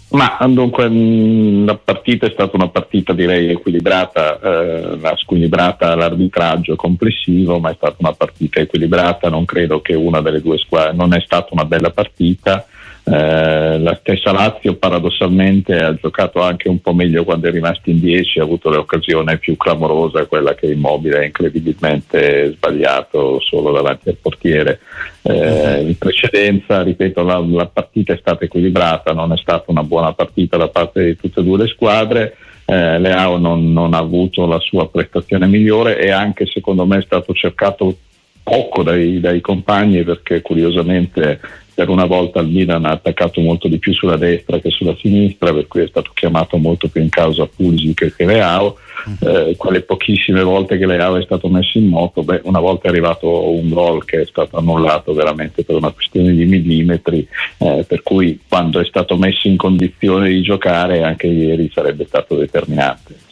Ma 0.09 0.39
dunque 0.49 0.89
la 0.89 1.77
partita 1.77 2.27
è 2.27 2.31
stata 2.31 2.57
una 2.57 2.69
partita 2.69 3.13
direi 3.13 3.51
equilibrata, 3.51 4.39
eh, 4.41 5.17
squilibrata 5.17 5.97
l'arbitraggio 5.97 6.77
complessivo, 6.77 7.59
ma 7.59 7.71
è 7.71 7.75
stata 7.75 7.97
una 7.99 8.13
partita 8.13 8.61
equilibrata, 8.61 9.29
non 9.29 9.45
credo 9.45 9.81
che 9.81 9.95
una 9.95 10.21
delle 10.21 10.41
due 10.41 10.59
squadre, 10.59 10.95
non 10.95 11.13
è 11.13 11.21
stata 11.21 11.49
una 11.51 11.65
bella 11.65 11.91
partita, 11.91 12.65
eh, 13.09 13.79
la 13.79 13.97
stessa 14.01 14.33
Lazio 14.33 14.75
paradossalmente 14.75 15.77
ha 15.77 15.95
giocato 15.95 16.43
anche 16.43 16.69
un 16.69 16.81
po' 16.81 16.93
meglio 16.93 17.23
quando 17.23 17.47
è 17.47 17.53
rimasto 17.53 17.89
in 17.89 18.01
10, 18.01 18.41
ha 18.41 18.43
avuto 18.43 18.69
l'occasione 18.69 19.39
più 19.39 19.57
clamorosa, 19.57 20.27
quella 20.27 20.57
che 20.57 20.73
Immobile 20.73 21.19
ha 21.21 21.25
incredibilmente 21.25 22.55
sbagliato 22.57 23.39
solo 23.41 23.71
davanti 23.71 24.09
al 24.09 24.17
portiere. 24.17 24.81
Eh, 25.23 25.83
in 25.83 25.97
precedenza, 25.97 26.83
ripeto, 26.83 27.23
la, 27.23 27.39
la, 27.39 27.67
partita 27.67 28.13
è 28.13 28.19
stata 28.19 28.45
equilibrata, 28.45 29.13
non 29.13 29.33
è 29.33 29.37
stata 29.37 29.67
una 29.69 29.85
buona 29.85 30.13
partita 30.13 30.57
da 30.57 30.67
parte 30.67 31.05
di 31.05 31.17
tutte 31.17 31.39
e 31.39 31.45
due 31.45 31.59
le 31.59 31.69
squadre. 31.69 32.37
Eh, 32.65 32.99
Leao 32.99 33.39
non, 33.39 33.73
non 33.73 33.95
ha 33.95 33.99
avuto 33.99 34.47
la 34.47 34.59
sua 34.59 34.89
prestazione 34.89 35.47
migliore 35.47 36.01
e 36.01 36.11
anche 36.11 36.47
secondo 36.47 36.85
me 36.85 36.99
è 36.99 37.03
stato 37.03 37.33
cercato 37.33 37.99
poco 38.43 38.83
dai, 38.83 39.21
dai 39.21 39.41
compagni 39.41 40.03
perché 40.03 40.41
curiosamente 40.41 41.41
per 41.77 41.91
una 41.91 42.07
volta 42.07 42.41
il 42.41 42.49
Milan 42.49 42.87
ha 42.87 42.93
attaccato 42.93 43.43
molto 43.43 43.69
di 43.69 43.79
più 43.79 43.93
sulla 43.93 44.17
destra 44.17 44.59
che 44.61 44.71
sulla 44.71 44.97
sinistra, 44.99 45.53
per 45.53 45.67
cui 45.67 45.83
è 45.83 45.87
stato 45.87 46.11
chiamato 46.15 46.57
molto 46.57 46.89
più 46.89 47.03
in 47.03 47.11
causa 47.11 47.47
Pulisic 47.47 48.17
che 48.17 48.25
Leao. 48.25 48.79
Eh, 49.21 49.55
quelle 49.59 49.83
pochissime 49.83 50.43
volte 50.43 50.79
che 50.79 50.87
Leao 50.87 51.17
è 51.17 51.23
stato 51.23 51.49
messo 51.49 51.77
in 51.77 51.89
moto, 51.89 52.23
beh, 52.23 52.41
una 52.45 52.61
volta 52.61 52.87
è 52.87 52.89
arrivato 52.89 53.51
un 53.51 53.69
gol 53.69 54.07
che 54.07 54.23
è 54.23 54.25
stato 54.25 54.57
annullato 54.57 55.13
veramente 55.13 55.65
per 55.65 55.77
una 55.77 55.91
questione 55.91 56.33
di 56.33 56.47
millimetri, 56.47 57.29
eh, 57.59 57.85
per 57.87 58.03
cui 58.03 58.41
quando 58.49 58.81
è 58.81 58.85
stato 58.87 59.19
messo 59.19 59.47
in 59.47 59.59
condizione 59.59 60.31
di 60.31 60.41
giocare 60.41 61.03
anche 61.03 61.27
ieri 61.27 61.71
sarebbe 61.71 62.07
stato 62.07 62.37
determinante. 62.37 63.26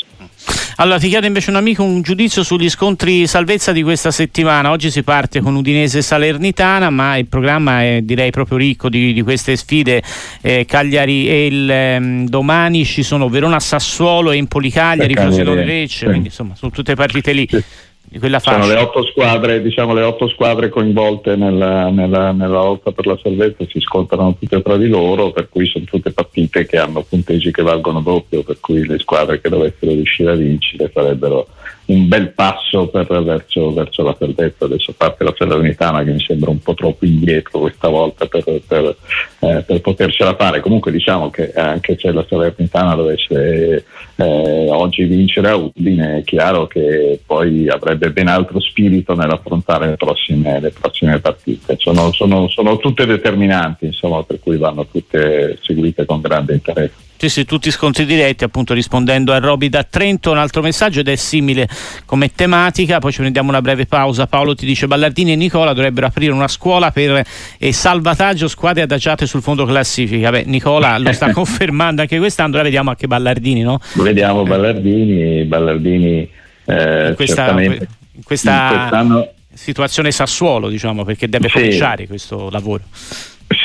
Allora 0.77 0.99
ti 0.99 1.09
chiedo 1.09 1.27
invece 1.27 1.51
un 1.51 1.57
amico 1.57 1.85
un 1.85 2.03
giudizio 2.03 2.43
sugli 2.43 2.69
scontri 2.69 3.27
salvezza 3.27 3.73
di 3.73 3.83
questa 3.83 4.11
settimana. 4.11 4.71
Oggi 4.71 4.91
si 4.91 5.03
parte 5.03 5.41
con 5.41 5.55
Udinese 5.55 6.03
Salernitana, 6.03 6.91
ma 6.91 7.17
il 7.17 7.27
programma 7.27 7.83
è 7.83 8.01
direi 8.03 8.31
proprio 8.31 8.59
ricco 8.59 8.89
di, 8.89 9.13
di 9.13 9.23
queste 9.23 9.57
sfide. 9.57 10.03
Eh, 10.41 10.65
Cagliari 10.67 11.29
e 11.29 11.47
il, 11.47 11.71
ehm, 11.71 12.29
domani 12.29 12.85
ci 12.85 13.03
sono 13.03 13.29
Verona 13.29 13.61
Sassuolo 13.61 14.33
e 14.33 14.39
Empoli 14.39 14.71
Cagliari, 14.71 15.15
Frosinone 15.15 15.65
Lecce, 15.65 15.99
sì. 15.99 16.05
quindi 16.07 16.29
insomma 16.29 16.55
sono 16.57 16.73
tutte 16.73 16.95
partite 16.95 17.33
lì. 17.33 17.47
Sì. 17.49 17.63
Sono 18.39 18.67
le 18.67 18.77
otto 18.77 19.05
squadre, 19.07 19.61
diciamo, 19.61 19.93
le 19.93 20.03
otto 20.03 20.29
squadre 20.29 20.69
coinvolte 20.69 21.35
nella, 21.35 21.91
nella, 21.91 22.31
nella, 22.31 22.63
lotta 22.63 22.93
per 22.93 23.07
la 23.07 23.19
salvezza 23.21 23.65
si 23.69 23.81
scontrano 23.81 24.37
tutte 24.39 24.63
tra 24.63 24.77
di 24.77 24.87
loro, 24.87 25.33
per 25.33 25.49
cui 25.49 25.67
sono 25.67 25.85
tutte 25.85 26.13
partite 26.13 26.65
che 26.65 26.79
hanno 26.79 27.03
punteggi 27.03 27.51
che 27.51 27.63
valgono 27.63 28.01
doppio, 28.01 28.45
per 28.45 28.61
cui 28.61 28.87
le 28.87 28.99
squadre 29.01 29.41
che 29.41 29.49
dovessero 29.49 29.93
riuscire 29.93 30.31
a 30.31 30.37
vincere 30.37 30.91
sarebbero 30.95 31.49
un 31.87 32.09
bel 32.09 32.33
passo 32.33 32.89
per, 32.89 33.07
verso, 33.23 33.73
verso, 33.73 34.03
la 34.03 34.17
salvezza. 34.19 34.65
Adesso 34.65 34.95
parte 34.97 35.25
la 35.25 35.35
Salernitana 35.37 36.03
che 36.03 36.13
mi 36.13 36.21
sembra 36.21 36.51
un 36.51 36.61
po' 36.61 36.75
troppo 36.75 37.05
indietro 37.05 37.61
questa 37.61 37.89
volta 37.89 38.27
per, 38.27 38.45
per, 38.67 38.97
eh, 39.41 39.63
per 39.67 39.81
potercela 39.81 40.35
fare. 40.35 40.61
Comunque 40.61 40.91
diciamo 40.91 41.31
che 41.31 41.53
anche 41.53 41.97
se 41.99 42.11
la 42.13 42.25
Salernitana 42.29 42.95
dovesse 42.95 43.85
eh, 44.17 44.67
oggi 44.71 45.05
vincere 45.05 45.51
a 45.51 45.57
Udine 45.57 46.19
è 46.19 46.25
chiaro 46.25 46.67
che 46.67 47.21
poi 47.25 47.69
avrebbe 47.69 48.11
ben 48.11 48.29
altro 48.29 48.61
spirito 48.61 49.15
nell'affrontare 49.15 49.89
le 49.89 49.97
prossime, 49.97 50.61
le 50.61 50.71
prossime 50.71 51.19
partite. 51.21 51.77
Sono, 51.79 52.13
sono, 52.13 52.49
sono 52.49 52.79
tutte 52.79 53.05
determinanti, 53.05 53.87
insomma, 53.87 54.23
per 54.23 54.41
cui 54.41 54.57
vanno 54.57 54.87
tutte 54.87 55.59
seguite 55.61 56.07
con 56.07 56.21
grande 56.21 56.55
interesse. 56.55 57.04
Sì, 57.17 57.29
sì, 57.29 57.45
tutti 57.45 57.71
scontri 57.71 58.05
diretti, 58.05 58.45
appunto 58.45 58.75
rispondendo 58.75 59.33
a 59.33 59.39
Roby 59.39 59.69
da 59.69 59.85
Trento, 59.85 60.31
un 60.31 60.39
altro 60.39 60.61
messaggio 60.61 61.01
ed 61.01 61.09
è 61.09 61.17
simile 61.17 61.69
come 62.05 62.33
tematica, 62.35 62.99
poi 62.99 63.13
ci 63.13 63.21
prendiamo 63.21 63.49
una 63.49 63.63
breve 63.63 63.87
pausa. 63.87 64.27
Paolo 64.27 64.55
ti 64.55 64.67
dice 64.67 64.87
Ballardini 64.87 65.33
e 65.33 65.37
Nicola 65.37 65.73
dovrebbero 65.73 66.07
aprire 66.07 66.33
una 66.33 66.49
scuola 66.49 66.91
per 66.91 67.25
eh, 67.59 67.73
salvataggio 67.73 68.49
squadre 68.49 68.83
adagiate 68.83 69.27
sul 69.27 69.43
fondo 69.43 69.65
classifica. 69.65 70.31
Beh, 70.31 70.45
Nicola 70.47 70.99
lo 70.99 71.13
sta 71.13 71.31
confermando 71.33 72.03
anche 72.03 72.19
quest'anno, 72.19 72.55
ora 72.55 72.65
vediamo 72.65 72.91
anche 72.91 73.07
Ballardini, 73.07 73.63
no? 73.63 73.81
Vediamo 73.95 74.43
Ballardini, 74.43 75.45
Ballardini 75.45 76.29
eh, 76.67 77.09
in 77.09 77.15
questa, 77.15 77.61
in 77.61 78.23
questa 78.23 79.29
situazione 79.55 80.11
Sassuolo, 80.11 80.69
diciamo, 80.69 81.05
perché 81.05 81.29
deve 81.29 81.49
sì. 81.49 81.55
cominciare 81.55 82.07
questo 82.07 82.51
lavoro. 82.51 82.83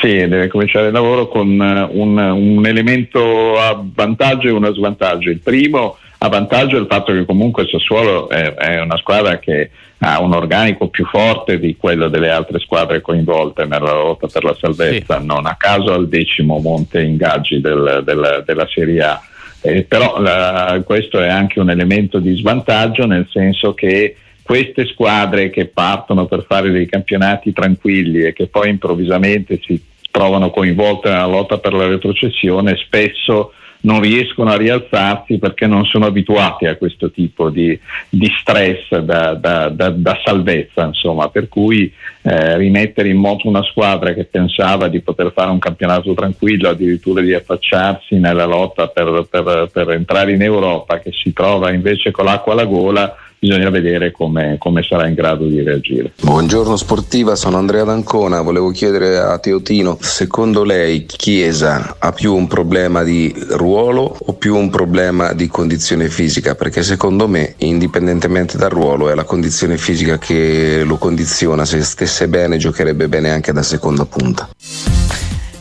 Sì, 0.00 0.28
deve 0.28 0.48
cominciare 0.48 0.88
il 0.88 0.92
lavoro 0.92 1.28
con 1.28 1.48
eh, 1.60 1.88
un, 1.92 2.16
un, 2.16 2.66
elemento 2.66 3.58
a 3.58 3.82
vantaggio 3.82 4.48
e 4.48 4.52
uno 4.52 4.68
a 4.68 4.72
svantaggio. 4.72 5.30
Il 5.30 5.40
primo 5.40 5.96
a 6.18 6.28
vantaggio 6.28 6.76
è 6.76 6.80
il 6.80 6.86
fatto 6.88 7.12
che 7.12 7.24
comunque 7.24 7.66
Sassuolo 7.66 8.28
è, 8.28 8.54
è, 8.54 8.80
una 8.80 8.98
squadra 8.98 9.38
che 9.38 9.70
ha 9.98 10.20
un 10.20 10.34
organico 10.34 10.88
più 10.88 11.06
forte 11.06 11.58
di 11.58 11.76
quello 11.76 12.08
delle 12.08 12.30
altre 12.30 12.58
squadre 12.58 13.00
coinvolte 13.00 13.64
nella 13.64 13.92
lotta 13.92 14.26
per 14.26 14.44
la 14.44 14.56
salvezza, 14.58 15.18
sì. 15.18 15.26
non 15.26 15.46
a 15.46 15.56
caso 15.58 15.92
al 15.92 16.08
decimo 16.08 16.58
monte 16.58 17.00
ingaggi 17.00 17.60
del, 17.60 18.02
del, 18.04 18.42
della 18.46 18.68
Serie 18.68 19.02
A. 19.02 19.20
Eh, 19.62 19.84
però 19.84 20.20
la, 20.20 20.80
questo 20.84 21.20
è 21.20 21.28
anche 21.28 21.60
un 21.60 21.68
elemento 21.68 22.18
di 22.18 22.34
svantaggio 22.34 23.04
nel 23.06 23.28
senso 23.30 23.74
che 23.74 24.16
queste 24.50 24.84
squadre 24.86 25.48
che 25.48 25.66
partono 25.66 26.26
per 26.26 26.44
fare 26.44 26.72
dei 26.72 26.86
campionati 26.86 27.52
tranquilli 27.52 28.24
e 28.24 28.32
che 28.32 28.48
poi 28.48 28.70
improvvisamente 28.70 29.60
si 29.62 29.80
trovano 30.10 30.50
coinvolte 30.50 31.08
nella 31.08 31.26
lotta 31.26 31.58
per 31.58 31.72
la 31.72 31.86
retrocessione 31.86 32.74
spesso 32.84 33.52
non 33.82 34.00
riescono 34.00 34.50
a 34.50 34.56
rialzarsi 34.56 35.38
perché 35.38 35.68
non 35.68 35.84
sono 35.84 36.06
abituati 36.06 36.66
a 36.66 36.74
questo 36.74 37.12
tipo 37.12 37.48
di, 37.48 37.78
di 38.08 38.28
stress 38.40 38.98
da, 38.98 39.34
da, 39.34 39.68
da, 39.68 39.90
da, 39.90 40.20
salvezza, 40.24 40.84
insomma, 40.84 41.28
per 41.28 41.48
cui 41.48 41.90
eh, 42.22 42.56
rimettere 42.58 43.08
in 43.08 43.18
moto 43.18 43.48
una 43.48 43.62
squadra 43.62 44.12
che 44.12 44.24
pensava 44.24 44.88
di 44.88 45.00
poter 45.00 45.32
fare 45.32 45.50
un 45.50 45.60
campionato 45.60 46.12
tranquillo, 46.12 46.68
addirittura 46.68 47.22
di 47.22 47.32
affacciarsi 47.32 48.16
nella 48.16 48.46
lotta 48.46 48.88
per, 48.88 49.26
per, 49.30 49.70
per 49.72 49.90
entrare 49.92 50.32
in 50.32 50.42
Europa, 50.42 50.98
che 50.98 51.12
si 51.12 51.32
trova 51.32 51.70
invece 51.70 52.10
con 52.10 52.24
l'acqua 52.26 52.52
alla 52.52 52.66
gola, 52.66 53.16
bisogna 53.40 53.70
vedere 53.70 54.12
come, 54.12 54.56
come, 54.58 54.82
sarà 54.82 55.08
in 55.08 55.14
grado 55.14 55.46
di 55.46 55.62
reagire. 55.62 56.12
Buongiorno 56.20 56.76
sportiva, 56.76 57.34
sono 57.34 57.56
Andrea 57.56 57.84
D'Ancona, 57.84 58.42
volevo 58.42 58.70
chiedere 58.70 59.16
a 59.16 59.38
Teotino, 59.38 59.96
secondo 59.98 60.62
lei 60.62 61.06
Chiesa 61.06 61.96
ha 61.98 62.12
più 62.12 62.34
un 62.34 62.46
problema 62.46 63.02
di 63.02 63.34
ruolo 63.52 64.14
o 64.18 64.34
più 64.34 64.54
un 64.54 64.68
problema 64.68 65.32
di 65.32 65.48
condizione 65.48 66.10
fisica? 66.10 66.54
Perché 66.54 66.82
secondo 66.82 67.26
me, 67.26 67.54
indipendentemente 67.58 68.58
dal 68.58 68.70
ruolo, 68.70 69.08
è 69.08 69.14
la 69.14 69.24
condizione 69.24 69.78
fisica 69.78 70.18
che 70.18 70.82
lo 70.84 70.98
condiziona, 70.98 71.64
se 71.64 71.82
stesse 71.82 72.28
bene 72.28 72.58
giocherebbe 72.58 73.08
bene 73.08 73.30
anche 73.30 73.52
da 73.52 73.62
seconda 73.62 74.04
punta. 74.04 74.50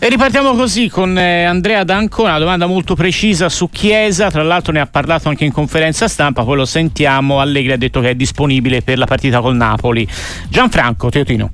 E 0.01 0.07
ripartiamo 0.07 0.55
così 0.55 0.87
con 0.87 1.17
eh, 1.17 1.43
Andrea 1.43 1.83
Danco, 1.83 2.23
una 2.23 2.39
domanda 2.39 2.65
molto 2.65 2.95
precisa 2.95 3.49
su 3.49 3.69
Chiesa, 3.69 4.31
tra 4.31 4.43
l'altro 4.43 4.71
ne 4.71 4.79
ha 4.79 4.85
parlato 4.85 5.27
anche 5.27 5.43
in 5.43 5.51
conferenza 5.51 6.07
stampa, 6.07 6.45
poi 6.45 6.55
lo 6.55 6.65
sentiamo, 6.65 7.41
Allegri 7.41 7.73
ha 7.73 7.77
detto 7.77 7.99
che 7.99 8.11
è 8.11 8.15
disponibile 8.15 8.81
per 8.81 8.97
la 8.97 9.05
partita 9.05 9.41
col 9.41 9.57
Napoli. 9.57 10.07
Gianfranco, 10.47 11.09
Teotino. 11.09 11.51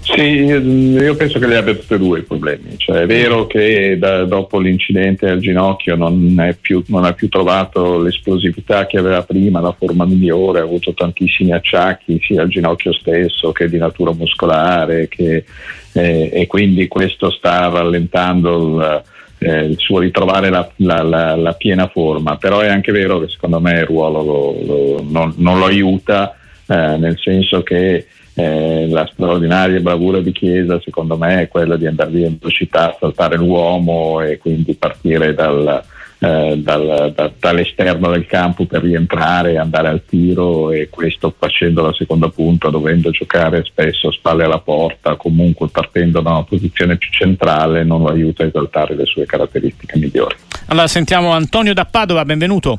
Sì, 0.00 0.22
io 0.22 1.14
penso 1.16 1.38
che 1.38 1.46
li 1.46 1.54
abbia 1.54 1.74
tutti 1.74 1.92
e 1.92 1.98
due 1.98 2.20
i 2.20 2.22
problemi. 2.22 2.78
Cioè, 2.78 3.02
è 3.02 3.06
vero 3.06 3.46
che 3.46 3.96
da, 3.98 4.24
dopo 4.24 4.58
l'incidente 4.58 5.28
al 5.28 5.38
ginocchio 5.38 5.96
non, 5.96 6.56
più, 6.60 6.82
ha 6.92 7.12
più 7.12 7.28
trovato 7.28 8.00
l'esplosività 8.00 8.86
che 8.86 8.96
aveva 8.96 9.22
prima, 9.22 9.60
la 9.60 9.76
forma 9.78 10.06
migliore, 10.06 10.60
ha 10.60 10.62
avuto 10.62 10.94
tantissimi 10.94 11.52
acciacchi 11.52 12.18
sia 12.22 12.40
al 12.42 12.48
ginocchio 12.48 12.92
stesso 12.94 13.52
che 13.52 13.68
di 13.68 13.76
natura 13.76 14.12
muscolare 14.14 15.08
che, 15.08 15.44
eh, 15.98 16.30
e 16.32 16.46
quindi 16.46 16.86
questo 16.86 17.30
sta 17.30 17.68
rallentando 17.68 18.56
il, 18.56 19.02
eh, 19.38 19.64
il 19.64 19.78
suo 19.78 19.98
ritrovare 19.98 20.48
la, 20.48 20.70
la, 20.76 21.02
la, 21.02 21.34
la, 21.34 21.52
piena 21.54 21.88
forma. 21.88 22.36
Però 22.36 22.60
è 22.60 22.68
anche 22.68 22.92
vero 22.92 23.18
che 23.18 23.28
secondo 23.28 23.60
me 23.60 23.80
il 23.80 23.86
ruolo 23.86 24.22
lo, 24.22 24.58
lo, 24.64 25.04
non, 25.08 25.34
non, 25.36 25.58
lo 25.58 25.64
aiuta, 25.64 26.36
eh, 26.66 26.96
nel 26.96 27.18
senso 27.18 27.62
che 27.62 28.06
eh, 28.34 28.86
la 28.88 29.08
straordinaria 29.12 29.80
bravura 29.80 30.20
di 30.20 30.30
Chiesa 30.30 30.80
secondo 30.80 31.16
me 31.16 31.42
è 31.42 31.48
quella 31.48 31.76
di 31.76 31.86
andare 31.86 32.10
via 32.10 32.28
in 32.28 32.38
velocità, 32.38 32.96
saltare 32.98 33.36
l'uomo 33.36 34.20
e 34.20 34.38
quindi 34.38 34.74
partire 34.74 35.34
dal, 35.34 35.82
eh, 36.18 36.58
dal, 36.58 37.12
da, 37.14 37.30
dall'esterno 37.38 38.10
del 38.10 38.26
campo 38.26 38.66
per 38.66 38.82
rientrare 38.82 39.52
e 39.52 39.58
andare 39.58 39.88
al 39.88 40.02
tiro 40.04 40.70
e 40.70 40.88
questo 40.90 41.34
facendo 41.36 41.82
la 41.82 41.92
seconda 41.92 42.28
punta, 42.28 42.70
dovendo 42.70 43.10
giocare 43.10 43.62
spesso 43.64 44.10
spalle 44.10 44.44
alla 44.44 44.60
porta, 44.60 45.16
comunque 45.16 45.68
partendo 45.68 46.20
da 46.20 46.30
una 46.30 46.44
posizione 46.44 46.96
più 46.96 47.10
centrale 47.10 47.84
non 47.84 48.02
lo 48.02 48.08
aiuta 48.08 48.42
a 48.42 48.46
esaltare 48.46 48.94
le 48.94 49.06
sue 49.06 49.26
caratteristiche 49.26 49.96
migliori. 49.98 50.34
Allora 50.66 50.86
sentiamo 50.86 51.30
Antonio 51.30 51.72
da 51.72 51.84
Padova, 51.84 52.24
benvenuto. 52.24 52.78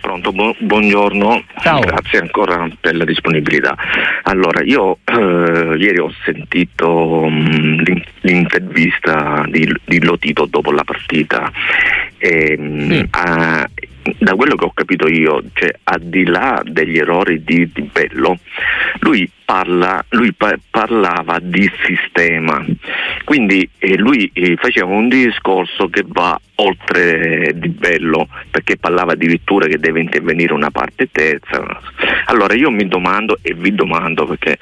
Pronto, 0.00 0.32
bu- 0.32 0.56
buongiorno, 0.58 1.44
Ciao. 1.60 1.80
grazie 1.80 2.20
ancora 2.20 2.68
per 2.80 2.96
la 2.96 3.04
disponibilità. 3.04 3.76
Allora, 4.22 4.62
io 4.62 4.98
eh, 5.04 5.76
ieri 5.78 5.98
ho 5.98 6.12
sentito 6.24 7.26
mh, 7.28 7.30
mm, 7.30 7.78
l'intervista 8.20 9.44
di, 9.48 9.70
di, 9.84 10.02
Lotito 10.02 10.46
dopo 10.46 10.72
la 10.72 10.84
partita 10.84 11.50
e, 12.18 12.56
mm, 12.58 12.90
sì. 12.90 13.06
a, 13.10 13.68
da 14.18 14.34
quello 14.34 14.54
che 14.56 14.64
ho 14.64 14.72
capito 14.72 15.08
io, 15.08 15.42
cioè, 15.52 15.70
al 15.84 16.00
di 16.00 16.24
là 16.24 16.62
degli 16.64 16.98
errori 16.98 17.42
di, 17.42 17.70
di 17.72 17.82
Bello, 17.82 18.38
lui, 19.00 19.30
parla, 19.44 20.04
lui 20.10 20.32
pa- 20.32 20.58
parlava 20.70 21.38
di 21.40 21.70
sistema, 21.84 22.64
quindi 23.24 23.68
eh, 23.78 23.96
lui 23.96 24.30
eh, 24.32 24.56
faceva 24.56 24.90
un 24.92 25.08
discorso 25.08 25.88
che 25.88 26.04
va 26.06 26.38
oltre 26.56 27.52
di 27.54 27.68
Bello, 27.68 28.28
perché 28.50 28.76
parlava 28.76 29.12
addirittura 29.12 29.66
che 29.66 29.78
deve 29.78 30.00
intervenire 30.00 30.52
una 30.52 30.70
parte 30.70 31.08
terza. 31.10 31.64
Allora 32.26 32.54
io 32.54 32.70
mi 32.70 32.86
domando 32.88 33.38
e 33.42 33.54
vi 33.54 33.74
domando, 33.74 34.26
perché 34.26 34.58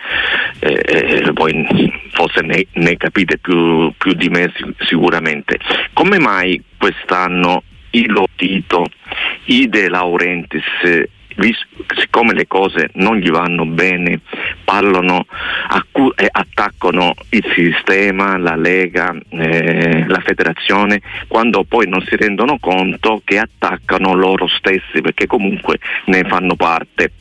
eh, 0.60 0.82
eh 0.84 1.30
voi 1.32 1.92
forse 2.12 2.42
ne, 2.42 2.66
ne 2.72 2.96
capite 2.96 3.38
più, 3.38 3.92
più 3.96 4.12
di 4.12 4.28
me 4.28 4.52
sicuramente, 4.80 5.58
come 5.92 6.18
mai 6.18 6.62
quest'anno 6.76 7.62
i 7.96 8.06
Lotito, 8.06 8.86
i 9.46 9.68
De 9.68 9.88
Laurentiis 9.88 11.08
siccome 11.98 12.32
le 12.32 12.46
cose 12.46 12.88
non 12.94 13.16
gli 13.16 13.28
vanno 13.28 13.66
bene, 13.66 14.20
parlano 14.64 15.26
accu- 15.68 16.18
e 16.18 16.26
attaccano 16.30 17.14
il 17.30 17.44
sistema, 17.54 18.38
la 18.38 18.56
Lega, 18.56 19.14
eh, 19.28 20.06
la 20.06 20.20
federazione, 20.20 21.02
quando 21.28 21.64
poi 21.64 21.88
non 21.88 22.00
si 22.02 22.16
rendono 22.16 22.58
conto 22.58 23.20
che 23.22 23.38
attaccano 23.38 24.14
loro 24.14 24.46
stessi 24.46 25.02
perché 25.02 25.26
comunque 25.26 25.78
ne 26.06 26.24
fanno 26.24 26.56
parte. 26.56 27.12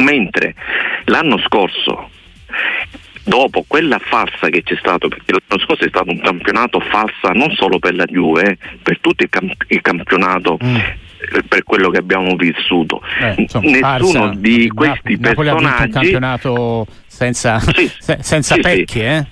Mentre 0.00 0.54
l'anno 1.04 1.38
scorso 1.38 2.10
dopo 3.24 3.64
quella 3.66 3.98
farsa 3.98 4.48
che 4.48 4.62
c'è 4.62 4.76
stato, 4.78 5.08
perché 5.08 5.32
l'anno 5.32 5.62
scorso 5.62 5.84
è 5.84 5.88
stato 5.88 6.10
un 6.10 6.20
campionato 6.20 6.80
farsa 6.80 7.30
non 7.32 7.50
solo 7.52 7.78
per 7.78 7.94
la 7.94 8.04
Juve, 8.04 8.58
per 8.82 8.98
tutto 9.00 9.22
il, 9.22 9.28
camp- 9.30 9.64
il 9.68 9.80
campionato. 9.80 10.58
Mm. 10.62 10.76
Per 11.48 11.62
quello 11.62 11.88
che 11.90 11.98
abbiamo 11.98 12.34
vissuto, 12.34 13.00
eh, 13.20 13.34
insomma, 13.36 13.70
nessuno 13.70 14.24
farsa. 14.24 14.40
di 14.40 14.68
questi 14.74 15.16
Napoli 15.20 15.48
personaggi. 15.50 15.84
Un 15.84 15.90
campionato 15.92 16.86
senza, 17.06 17.60
sì, 17.60 17.88
senza 18.18 18.54
sì, 18.54 18.60
pecchi, 18.60 18.98
sì. 18.98 19.00
Eh? 19.02 19.26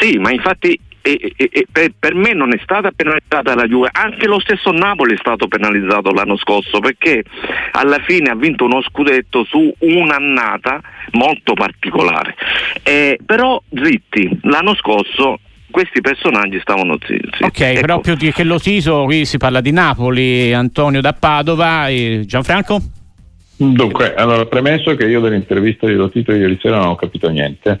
Sì, 0.00 0.18
ma 0.18 0.32
infatti 0.32 0.76
e, 1.02 1.32
e, 1.36 1.48
e 1.50 1.66
per, 1.70 1.92
per, 1.98 2.14
me 2.14 2.32
non 2.32 2.52
è 2.52 2.58
stata 2.62 2.90
penalizzata 2.94 3.54
la 3.54 3.66
Juve, 3.66 3.88
anche 3.92 4.26
lo 4.26 4.40
stesso 4.40 4.70
Napoli 4.70 5.14
è 5.14 5.18
stato 5.18 5.48
penalizzato 5.48 6.10
l'anno 6.10 6.36
scorso 6.36 6.80
perché 6.80 7.24
alla 7.72 7.98
fine 8.06 8.30
ha 8.30 8.34
vinto 8.34 8.64
uno 8.64 8.82
scudetto 8.82 9.44
su 9.44 9.72
un'annata 9.78 10.80
molto 11.12 11.54
particolare. 11.54 12.34
Eh, 12.82 13.18
però 13.24 13.60
zitti, 13.72 14.40
l'anno 14.42 14.74
scorso 14.74 15.38
questi 15.70 16.00
personaggi 16.00 16.58
stavano 16.60 16.98
zitti. 17.00 17.44
Ok, 17.44 17.60
ecco. 17.60 17.80
però 17.80 18.00
più 18.00 18.16
che 18.16 18.44
lo 18.44 18.58
Tiso 18.58 19.04
qui 19.04 19.24
si 19.24 19.38
parla 19.38 19.60
di 19.60 19.70
Napoli, 19.70 20.52
Antonio 20.52 21.00
da 21.00 21.12
Padova 21.12 21.88
e 21.88 22.24
Gianfranco? 22.26 22.80
Dunque, 23.56 24.14
allora 24.14 24.46
premesso 24.46 24.94
che 24.96 25.04
io 25.06 25.20
dell'intervista 25.20 25.86
di 25.86 25.92
Lotito 25.92 26.32
ieri 26.32 26.58
sera 26.60 26.78
non 26.78 26.88
ho 26.88 26.94
capito 26.94 27.28
niente, 27.28 27.80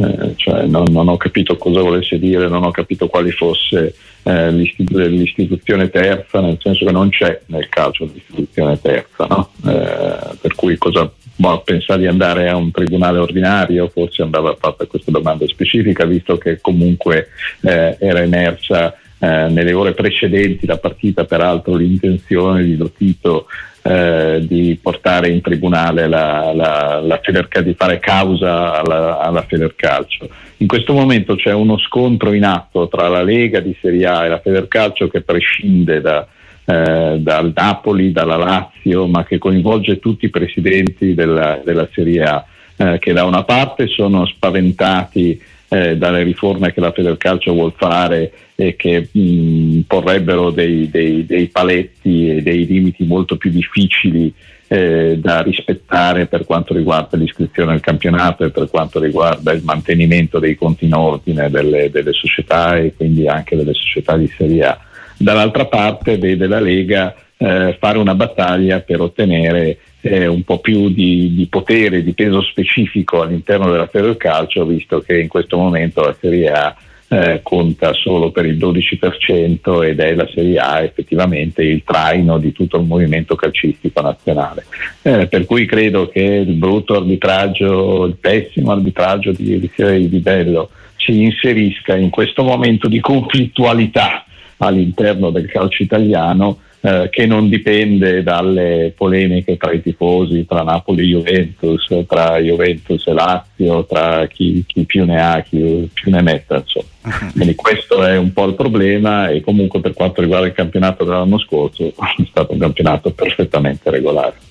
eh, 0.00 0.32
cioè 0.36 0.64
non, 0.64 0.84
non, 0.90 1.08
ho 1.08 1.16
capito 1.16 1.56
cosa 1.56 1.82
volesse 1.82 2.18
dire, 2.18 2.48
non 2.48 2.64
ho 2.64 2.70
capito 2.70 3.08
quali 3.08 3.30
fosse 3.32 3.94
eh, 4.22 4.50
l'istitu- 4.50 4.96
l'istituzione 4.96 5.90
terza, 5.90 6.40
nel 6.40 6.58
senso 6.60 6.86
che 6.86 6.92
non 6.92 7.10
c'è 7.10 7.40
nel 7.46 7.68
calcio 7.68 8.04
l'istituzione 8.04 8.80
terza, 8.80 9.26
no? 9.26 9.50
eh, 9.66 10.36
per 10.40 10.54
cui 10.54 10.78
cosa 10.78 11.10
boh, 11.36 11.60
pensare 11.60 12.00
di 12.00 12.06
andare 12.06 12.48
a 12.48 12.56
un 12.56 12.70
tribunale 12.70 13.18
ordinario, 13.18 13.88
forse 13.88 14.22
andava 14.22 14.56
fatta 14.58 14.86
questa 14.86 15.10
domanda 15.10 15.46
specifica, 15.46 16.06
visto 16.06 16.38
che 16.38 16.60
comunque 16.60 17.28
eh, 17.60 17.96
era 17.98 18.22
emersa 18.22 18.96
eh, 19.20 19.48
nelle 19.48 19.72
ore 19.72 19.92
precedenti 19.92 20.66
la 20.66 20.78
partita, 20.78 21.24
peraltro 21.24 21.74
l'intenzione 21.74 22.64
di 22.64 22.76
Lotito 22.76 23.46
eh, 23.82 24.44
di 24.46 24.78
portare 24.80 25.28
in 25.28 25.40
tribunale 25.40 26.08
la, 26.08 26.52
la, 26.54 27.00
la 27.02 27.20
Federca, 27.22 27.60
di 27.60 27.74
fare 27.74 27.98
causa 27.98 28.80
alla, 28.80 29.18
alla 29.20 29.42
Federcalcio. 29.42 30.28
In 30.58 30.66
questo 30.66 30.92
momento 30.92 31.36
c'è 31.36 31.52
uno 31.52 31.78
scontro 31.78 32.32
in 32.32 32.44
atto 32.44 32.88
tra 32.88 33.08
la 33.08 33.22
Lega 33.22 33.60
di 33.60 33.76
Serie 33.80 34.06
A 34.06 34.24
e 34.24 34.28
la 34.28 34.40
Federcalcio 34.40 35.08
che 35.08 35.22
prescinde 35.22 36.00
da, 36.00 36.26
eh, 36.64 37.16
dal 37.18 37.52
Napoli, 37.54 38.12
dalla 38.12 38.36
Lazio, 38.36 39.06
ma 39.06 39.24
che 39.24 39.38
coinvolge 39.38 39.98
tutti 39.98 40.26
i 40.26 40.30
presidenti 40.30 41.14
della, 41.14 41.60
della 41.64 41.88
Serie 41.92 42.22
A, 42.22 42.44
eh, 42.76 42.98
che 42.98 43.12
da 43.12 43.24
una 43.24 43.44
parte 43.44 43.86
sono 43.86 44.26
spaventati 44.26 45.40
eh, 45.72 45.96
dalle 45.96 46.24
riforme 46.24 46.72
che 46.72 46.80
la 46.80 46.90
Federcalcio 46.90 47.52
vuole 47.52 47.72
fare 47.76 48.32
e 48.56 48.74
che 48.74 49.08
mh, 49.10 49.80
porrebbero 49.86 50.50
dei, 50.50 50.90
dei, 50.90 51.24
dei, 51.24 51.46
paletti 51.46 52.28
e 52.28 52.42
dei 52.42 52.66
limiti 52.66 53.04
molto 53.04 53.36
più 53.36 53.50
difficili 53.50 54.34
eh, 54.66 55.16
da 55.18 55.42
rispettare 55.42 56.26
per 56.26 56.44
quanto 56.44 56.74
riguarda 56.74 57.16
l'iscrizione 57.16 57.72
al 57.72 57.80
campionato 57.80 58.44
e 58.44 58.50
per 58.50 58.68
quanto 58.68 58.98
riguarda 58.98 59.52
il 59.52 59.62
mantenimento 59.62 60.40
dei 60.40 60.56
conti 60.56 60.86
in 60.86 60.94
ordine 60.94 61.48
delle, 61.50 61.88
delle 61.88 62.12
società 62.12 62.76
e 62.76 62.92
quindi 62.96 63.28
anche 63.28 63.54
delle 63.54 63.74
società 63.74 64.16
di 64.16 64.28
Serie 64.36 64.64
A. 64.64 64.78
Dall'altra 65.16 65.66
parte 65.66 66.18
vede 66.18 66.48
la 66.48 66.60
Lega 66.60 67.14
eh, 67.42 67.76
fare 67.80 67.96
una 67.96 68.14
battaglia 68.14 68.80
per 68.80 69.00
ottenere 69.00 69.78
eh, 70.02 70.26
un 70.26 70.42
po' 70.42 70.58
più 70.58 70.90
di, 70.90 71.34
di, 71.34 71.46
potere, 71.46 72.02
di 72.02 72.12
peso 72.12 72.42
specifico 72.42 73.22
all'interno 73.22 73.70
della 73.70 73.86
Federcalcio, 73.86 74.66
visto 74.66 75.00
che 75.00 75.18
in 75.18 75.28
questo 75.28 75.56
momento 75.56 76.02
la 76.02 76.16
Serie 76.20 76.50
A 76.50 76.76
eh, 77.08 77.40
conta 77.42 77.94
solo 77.94 78.30
per 78.30 78.44
il 78.44 78.58
12% 78.58 79.84
ed 79.84 80.00
è 80.00 80.14
la 80.14 80.28
Serie 80.32 80.58
A 80.58 80.82
effettivamente 80.82 81.62
il 81.62 81.82
traino 81.82 82.36
di 82.36 82.52
tutto 82.52 82.76
il 82.76 82.84
movimento 82.84 83.36
calcistico 83.36 84.02
nazionale. 84.02 84.66
Eh, 85.00 85.26
per 85.26 85.46
cui 85.46 85.64
credo 85.64 86.08
che 86.08 86.20
il 86.20 86.54
brutto 86.54 86.94
arbitraggio, 86.94 88.04
il 88.04 88.16
pessimo 88.20 88.72
arbitraggio 88.72 89.32
di, 89.32 89.70
Serie 89.74 90.10
di 90.10 90.18
Bello 90.18 90.70
si 90.96 91.22
inserisca 91.22 91.96
in 91.96 92.10
questo 92.10 92.42
momento 92.42 92.86
di 92.86 93.00
conflittualità 93.00 94.26
all'interno 94.58 95.30
del 95.30 95.46
calcio 95.46 95.82
italiano 95.82 96.58
eh, 96.82 97.08
che 97.10 97.26
non 97.26 97.48
dipende 97.48 98.22
dalle 98.22 98.94
polemiche 98.96 99.56
tra 99.56 99.72
i 99.72 99.82
tifosi, 99.82 100.46
tra 100.46 100.62
Napoli 100.62 101.02
e 101.02 101.06
Juventus, 101.06 102.04
tra 102.06 102.38
Juventus 102.38 103.06
e 103.06 103.12
Lazio, 103.12 103.84
tra 103.84 104.26
chi, 104.26 104.64
chi 104.66 104.84
più 104.84 105.04
ne 105.04 105.20
ha, 105.20 105.40
chi 105.42 105.90
più 105.92 106.10
ne 106.10 106.22
metta. 106.22 106.56
Insomma. 106.56 106.88
Quindi 107.32 107.54
questo 107.54 108.02
è 108.02 108.16
un 108.16 108.32
po' 108.32 108.46
il 108.46 108.54
problema 108.54 109.28
e 109.28 109.40
comunque 109.40 109.80
per 109.80 109.92
quanto 109.94 110.20
riguarda 110.20 110.46
il 110.46 110.52
campionato 110.52 111.04
dell'anno 111.04 111.38
scorso 111.38 111.86
è 111.92 111.92
stato 112.28 112.52
un 112.52 112.58
campionato 112.58 113.10
perfettamente 113.10 113.90
regolare. 113.90 114.48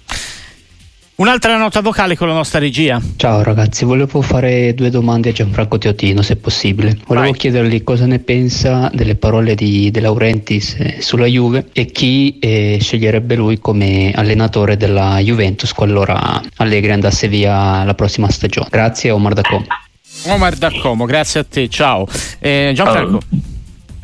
Un'altra 1.19 1.57
nota 1.57 1.81
vocale 1.81 2.15
con 2.15 2.29
la 2.29 2.33
nostra 2.33 2.59
regia. 2.59 3.01
Ciao 3.17 3.43
ragazzi, 3.43 3.83
volevo 3.83 4.21
fare 4.21 4.73
due 4.73 4.89
domande 4.89 5.31
a 5.31 5.31
Gianfranco 5.33 5.77
Teotino 5.77 6.21
se 6.21 6.37
possibile. 6.37 6.97
Volevo 7.05 7.25
Vai. 7.25 7.35
chiedergli 7.37 7.83
cosa 7.83 8.05
ne 8.05 8.19
pensa 8.19 8.89
delle 8.93 9.15
parole 9.15 9.53
di 9.53 9.91
De 9.91 9.99
Laurentiis 9.99 10.75
eh, 10.79 11.01
sulla 11.01 11.25
Juve 11.25 11.67
e 11.73 11.87
chi 11.87 12.39
eh, 12.39 12.77
sceglierebbe 12.79 13.35
lui 13.35 13.59
come 13.59 14.13
allenatore 14.15 14.77
della 14.77 15.17
Juventus 15.19 15.73
qualora 15.73 16.41
Allegri 16.55 16.93
andasse 16.93 17.27
via 17.27 17.83
la 17.83 17.93
prossima 17.95 18.29
stagione. 18.29 18.69
Grazie 18.71 19.11
Omar 19.11 19.33
Dacomo. 19.33 19.65
Omar 20.27 20.55
Dacomo, 20.55 21.03
grazie 21.03 21.41
a 21.41 21.43
te, 21.43 21.67
ciao. 21.67 22.07
Eh, 22.39 22.71
Gianfranco. 22.73 23.19
Allora 23.29 23.57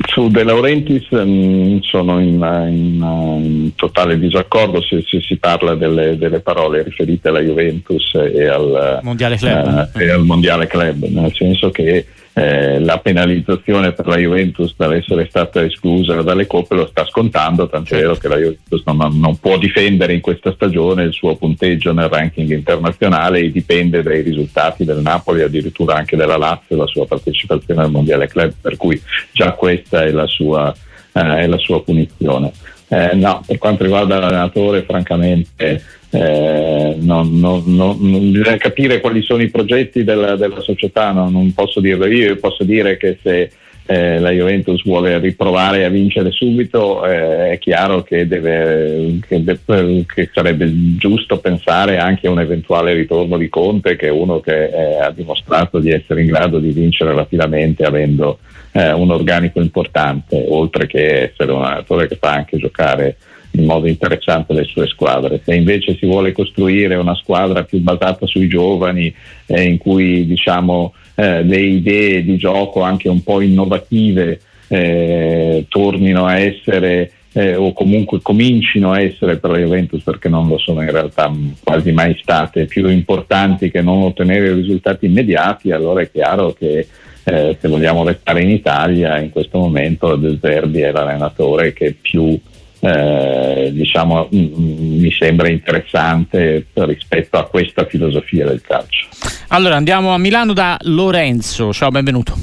su 0.06 0.28
De 0.28 0.42
Laurentiis 0.44 1.06
mh, 1.10 1.18
mm, 1.18 1.78
sono 1.80 2.20
in, 2.20 2.34
in, 2.68 3.42
in, 3.42 3.74
totale 3.74 4.18
disaccordo 4.18 4.80
se, 4.82 5.02
se 5.06 5.20
si 5.20 5.36
parla 5.36 5.74
delle, 5.74 6.16
delle, 6.16 6.40
parole 6.40 6.82
riferite 6.82 7.28
alla 7.28 7.40
Juventus 7.40 8.14
e 8.14 8.46
al 8.46 9.00
Mondiale 9.02 9.36
Club, 9.36 9.90
uh, 9.94 9.98
e 9.98 10.10
al 10.10 10.24
mondiale 10.24 10.66
club 10.66 11.04
nel 11.04 11.32
senso 11.34 11.70
che 11.70 12.06
eh, 12.38 12.78
la 12.80 12.98
penalizzazione 12.98 13.92
per 13.92 14.06
la 14.06 14.18
Juventus 14.18 14.74
dall'essere 14.76 15.26
stata 15.26 15.64
esclusa 15.64 16.20
dalle 16.20 16.46
coppe 16.46 16.74
lo 16.74 16.86
sta 16.86 17.06
scontando, 17.06 17.66
tant'è 17.66 17.96
vero 17.96 18.14
che 18.16 18.28
la 18.28 18.36
Juventus 18.36 18.82
non, 18.84 19.18
non, 19.18 19.38
può 19.38 19.56
difendere 19.56 20.12
in 20.12 20.20
questa 20.20 20.52
stagione 20.52 21.04
il 21.04 21.14
suo 21.14 21.34
punteggio 21.36 21.94
nel 21.94 22.10
ranking 22.10 22.50
internazionale 22.50 23.38
e 23.38 23.50
dipende 23.50 24.02
dai 24.02 24.20
risultati 24.20 24.84
del 24.84 24.98
Napoli, 24.98 25.40
addirittura 25.40 25.94
anche 25.94 26.14
della 26.14 26.36
Lazio, 26.36 26.76
la 26.76 26.86
sua 26.86 27.06
partecipazione 27.06 27.80
al 27.80 27.90
Mondiale 27.90 28.28
Club, 28.28 28.52
per 28.60 28.76
cui 28.76 29.00
già 29.32 29.52
questa 29.52 30.04
è 30.04 30.10
la 30.10 30.26
sua, 30.26 30.74
eh, 31.12 31.36
è 31.38 31.46
la 31.46 31.58
sua 31.58 31.82
punizione. 31.82 32.52
Eh, 32.88 33.14
no, 33.14 33.42
per 33.44 33.58
quanto 33.58 33.82
riguarda 33.82 34.18
l'allenatore, 34.18 34.82
francamente 34.82 35.82
eh, 36.10 36.94
non, 36.98 37.38
non, 37.38 37.64
non, 37.66 38.30
bisogna 38.30 38.56
capire 38.56 39.00
quali 39.00 39.22
sono 39.22 39.42
i 39.42 39.50
progetti 39.50 40.04
della, 40.04 40.36
della 40.36 40.60
società, 40.60 41.10
non, 41.10 41.52
posso 41.52 41.80
dirlo 41.80 42.06
io, 42.06 42.28
io 42.28 42.36
posso 42.36 42.62
dire 42.62 42.96
che 42.96 43.18
se 43.22 43.50
eh, 43.86 44.18
la 44.18 44.30
Juventus 44.30 44.82
vuole 44.82 45.18
riprovare 45.18 45.84
a 45.84 45.88
vincere 45.88 46.32
subito, 46.32 47.06
eh, 47.06 47.52
è 47.52 47.58
chiaro 47.58 48.02
che, 48.02 48.26
deve, 48.26 49.20
che, 49.26 49.44
de- 49.44 50.04
che, 50.06 50.30
sarebbe 50.32 50.68
giusto 50.96 51.38
pensare 51.38 51.98
anche 51.98 52.26
a 52.26 52.30
un 52.30 52.40
eventuale 52.40 52.94
ritorno 52.94 53.38
di 53.38 53.48
Conte, 53.48 53.94
che 53.94 54.08
è 54.08 54.10
uno 54.10 54.40
che 54.40 54.64
eh, 54.64 55.00
ha 55.00 55.10
dimostrato 55.12 55.78
di 55.78 55.90
essere 55.90 56.22
in 56.22 56.26
grado 56.26 56.58
di 56.58 56.72
vincere 56.72 57.14
rapidamente 57.14 57.84
avendo 57.84 58.40
eh, 58.72 58.92
un 58.92 59.10
organico 59.10 59.60
importante, 59.60 60.44
oltre 60.48 60.86
che 60.86 61.30
essere 61.30 61.52
un 61.52 61.62
allenatore 61.62 62.08
che 62.08 62.16
fa 62.16 62.32
anche 62.32 62.58
giocare 62.58 63.16
in 63.52 63.64
modo 63.64 63.86
interessante 63.86 64.52
le 64.52 64.64
sue 64.64 64.86
squadre. 64.86 65.40
Se 65.44 65.54
invece 65.54 65.96
si 65.96 66.06
vuole 66.06 66.32
costruire 66.32 66.96
una 66.96 67.14
squadra 67.14 67.62
più 67.62 67.78
basata 67.80 68.26
sui 68.26 68.48
giovani, 68.48 69.14
eh, 69.46 69.62
in 69.62 69.78
cui 69.78 70.26
diciamo, 70.26 70.92
eh, 71.16 71.42
le 71.42 71.60
idee 71.60 72.22
di 72.22 72.36
gioco 72.36 72.82
anche 72.82 73.08
un 73.08 73.22
po' 73.22 73.40
innovative 73.40 74.40
eh, 74.68 75.66
tornino 75.68 76.26
a 76.26 76.38
essere 76.38 77.10
eh, 77.32 77.54
o 77.54 77.72
comunque 77.72 78.20
comincino 78.22 78.92
a 78.92 79.00
essere 79.00 79.36
per 79.36 79.50
la 79.50 79.58
Juventus 79.58 80.02
perché 80.02 80.28
non 80.28 80.48
lo 80.48 80.56
sono 80.56 80.80
in 80.82 80.90
realtà 80.90 81.30
quasi 81.62 81.92
mai 81.92 82.16
state 82.20 82.64
più 82.64 82.88
importanti 82.88 83.70
che 83.70 83.82
non 83.82 84.02
ottenere 84.02 84.54
risultati 84.54 85.06
immediati, 85.06 85.70
allora 85.70 86.00
è 86.00 86.10
chiaro 86.10 86.54
che 86.54 86.86
eh, 87.24 87.56
se 87.60 87.68
vogliamo 87.68 88.04
restare 88.04 88.42
in 88.42 88.50
Italia 88.50 89.18
in 89.18 89.30
questo 89.30 89.58
momento 89.58 90.16
De 90.16 90.38
Zerbi 90.40 90.80
è 90.80 90.92
l'allenatore 90.92 91.72
che 91.72 91.94
più 92.00 92.38
eh, 92.80 93.70
diciamo, 93.72 94.28
mh, 94.30 94.38
mm, 94.38 94.44
mm, 94.44 95.00
mi 95.00 95.10
sembra 95.12 95.48
interessante 95.48 96.66
rispetto 96.74 97.38
a 97.38 97.44
questa 97.44 97.86
filosofia 97.86 98.46
del 98.46 98.60
calcio. 98.60 99.08
Allora 99.48 99.76
andiamo 99.76 100.12
a 100.12 100.18
Milano 100.18 100.52
da 100.52 100.76
Lorenzo, 100.82 101.72
ciao, 101.72 101.90
benvenuto. 101.90 102.34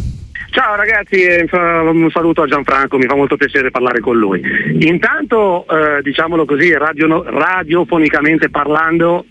Ciao 0.53 0.75
ragazzi, 0.75 1.25
un 1.51 2.09
saluto 2.11 2.43
a 2.43 2.45
Gianfranco, 2.45 2.99
mi 2.99 3.07
fa 3.07 3.15
molto 3.15 3.37
piacere 3.37 3.71
parlare 3.71 3.99
con 4.01 4.17
lui. 4.17 4.39
Intanto, 4.81 5.65
eh, 5.67 6.03
diciamolo 6.03 6.45
così, 6.45 6.71
radio, 6.77 7.23
radiofonicamente 7.23 8.51
parlando, 8.51 9.25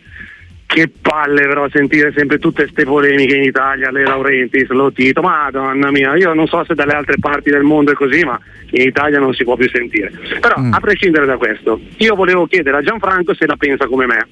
che 0.73 0.89
palle 0.89 1.43
però 1.43 1.69
sentire 1.69 2.15
sempre 2.17 2.39
tutte 2.39 2.63
queste 2.63 2.85
polemiche 2.85 3.37
in 3.37 3.43
Italia, 3.43 3.91
le 3.91 4.05
Laurentiis, 4.05 4.69
lo 4.69 4.91
Tito, 4.91 5.21
madonna 5.21 5.91
mia, 5.91 6.17
io 6.17 6.33
non 6.33 6.47
so 6.47 6.65
se 6.65 6.75
dalle 6.75 6.95
altre 6.95 7.17
parti 7.19 7.51
del 7.51 7.63
mondo 7.63 7.93
è 7.93 7.95
così, 7.95 8.25
ma 8.25 8.41
in 8.71 8.87
Italia 8.87 9.19
non 9.19 9.35
si 9.35 9.45
può 9.45 9.55
più 9.55 9.69
sentire. 9.69 10.11
Però 10.41 10.55
mm. 10.59 10.73
a 10.73 10.81
prescindere 10.81 11.27
da 11.27 11.37
questo, 11.37 11.79
io 11.99 12.15
volevo 12.15 12.47
chiedere 12.47 12.79
a 12.79 12.83
Gianfranco 12.83 13.35
se 13.35 13.47
la 13.47 13.57
pensa 13.57 13.87
come 13.87 14.07
me. 14.07 14.27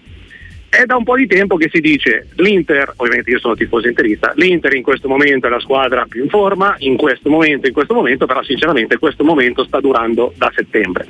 È 0.71 0.85
da 0.87 0.97
un 0.97 1.05
po' 1.05 1.17
di 1.17 1.27
tempo 1.27 1.57
che 1.57 1.69
si 1.71 1.81
dice 1.81 2.29
l'Inter, 2.37 2.95
ovviamente 2.97 3.31
io 3.31 3.39
sono 3.39 3.55
tifoso 3.55 3.87
interista, 3.89 4.33
l'Inter 4.37 4.75
in 4.75 4.83
questo 4.83 5.09
momento 5.09 5.47
è 5.47 5.51
la 5.51 5.61
squadra 5.61 6.07
più 6.09 6.23
in 6.23 6.31
forma, 6.31 6.75
in 6.79 6.97
questo 6.97 7.29
momento, 7.29 7.67
in 7.67 7.75
questo 7.75 7.93
momento, 7.93 8.25
però 8.25 8.43
sinceramente 8.43 8.97
questo 8.97 9.25
momento 9.25 9.63
sta 9.65 9.79
durando 9.79 10.33
da 10.39 10.51
settembre. 10.55 11.07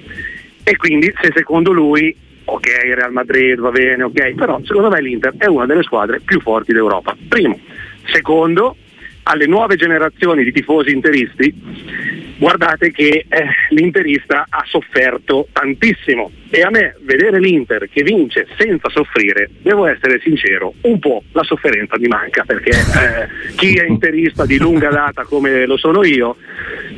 E 0.64 0.76
quindi 0.76 1.12
se 1.20 1.30
secondo 1.32 1.70
lui 1.70 2.28
ok 2.52 2.66
Real 2.94 3.12
Madrid 3.12 3.58
va 3.58 3.70
bene, 3.70 4.04
ok, 4.04 4.34
però 4.34 4.60
secondo 4.64 4.88
me 4.88 5.00
l'Inter 5.00 5.34
è 5.36 5.46
una 5.46 5.66
delle 5.66 5.82
squadre 5.82 6.20
più 6.20 6.40
forti 6.40 6.72
d'Europa. 6.72 7.16
Primo. 7.28 7.58
Secondo, 8.04 8.76
alle 9.24 9.46
nuove 9.46 9.76
generazioni 9.76 10.44
di 10.44 10.52
tifosi 10.52 10.90
interisti 10.90 11.54
guardate 12.40 12.90
che 12.90 13.26
eh, 13.28 13.46
l'interista 13.68 14.46
ha 14.48 14.64
sofferto 14.66 15.48
tantissimo 15.52 16.30
e 16.48 16.62
a 16.62 16.70
me 16.70 16.96
vedere 17.02 17.38
l'Inter 17.38 17.86
che 17.90 18.02
vince 18.02 18.46
senza 18.56 18.88
soffrire, 18.88 19.50
devo 19.60 19.86
essere 19.86 20.18
sincero, 20.20 20.72
un 20.80 20.98
po' 20.98 21.22
la 21.32 21.42
sofferenza 21.42 21.98
mi 21.98 22.08
manca 22.08 22.44
perché 22.46 22.70
eh, 22.70 23.54
chi 23.56 23.74
è 23.74 23.84
interista 23.84 24.46
di 24.46 24.58
lunga 24.58 24.88
data 24.88 25.24
come 25.24 25.66
lo 25.66 25.76
sono 25.76 26.02
io, 26.02 26.36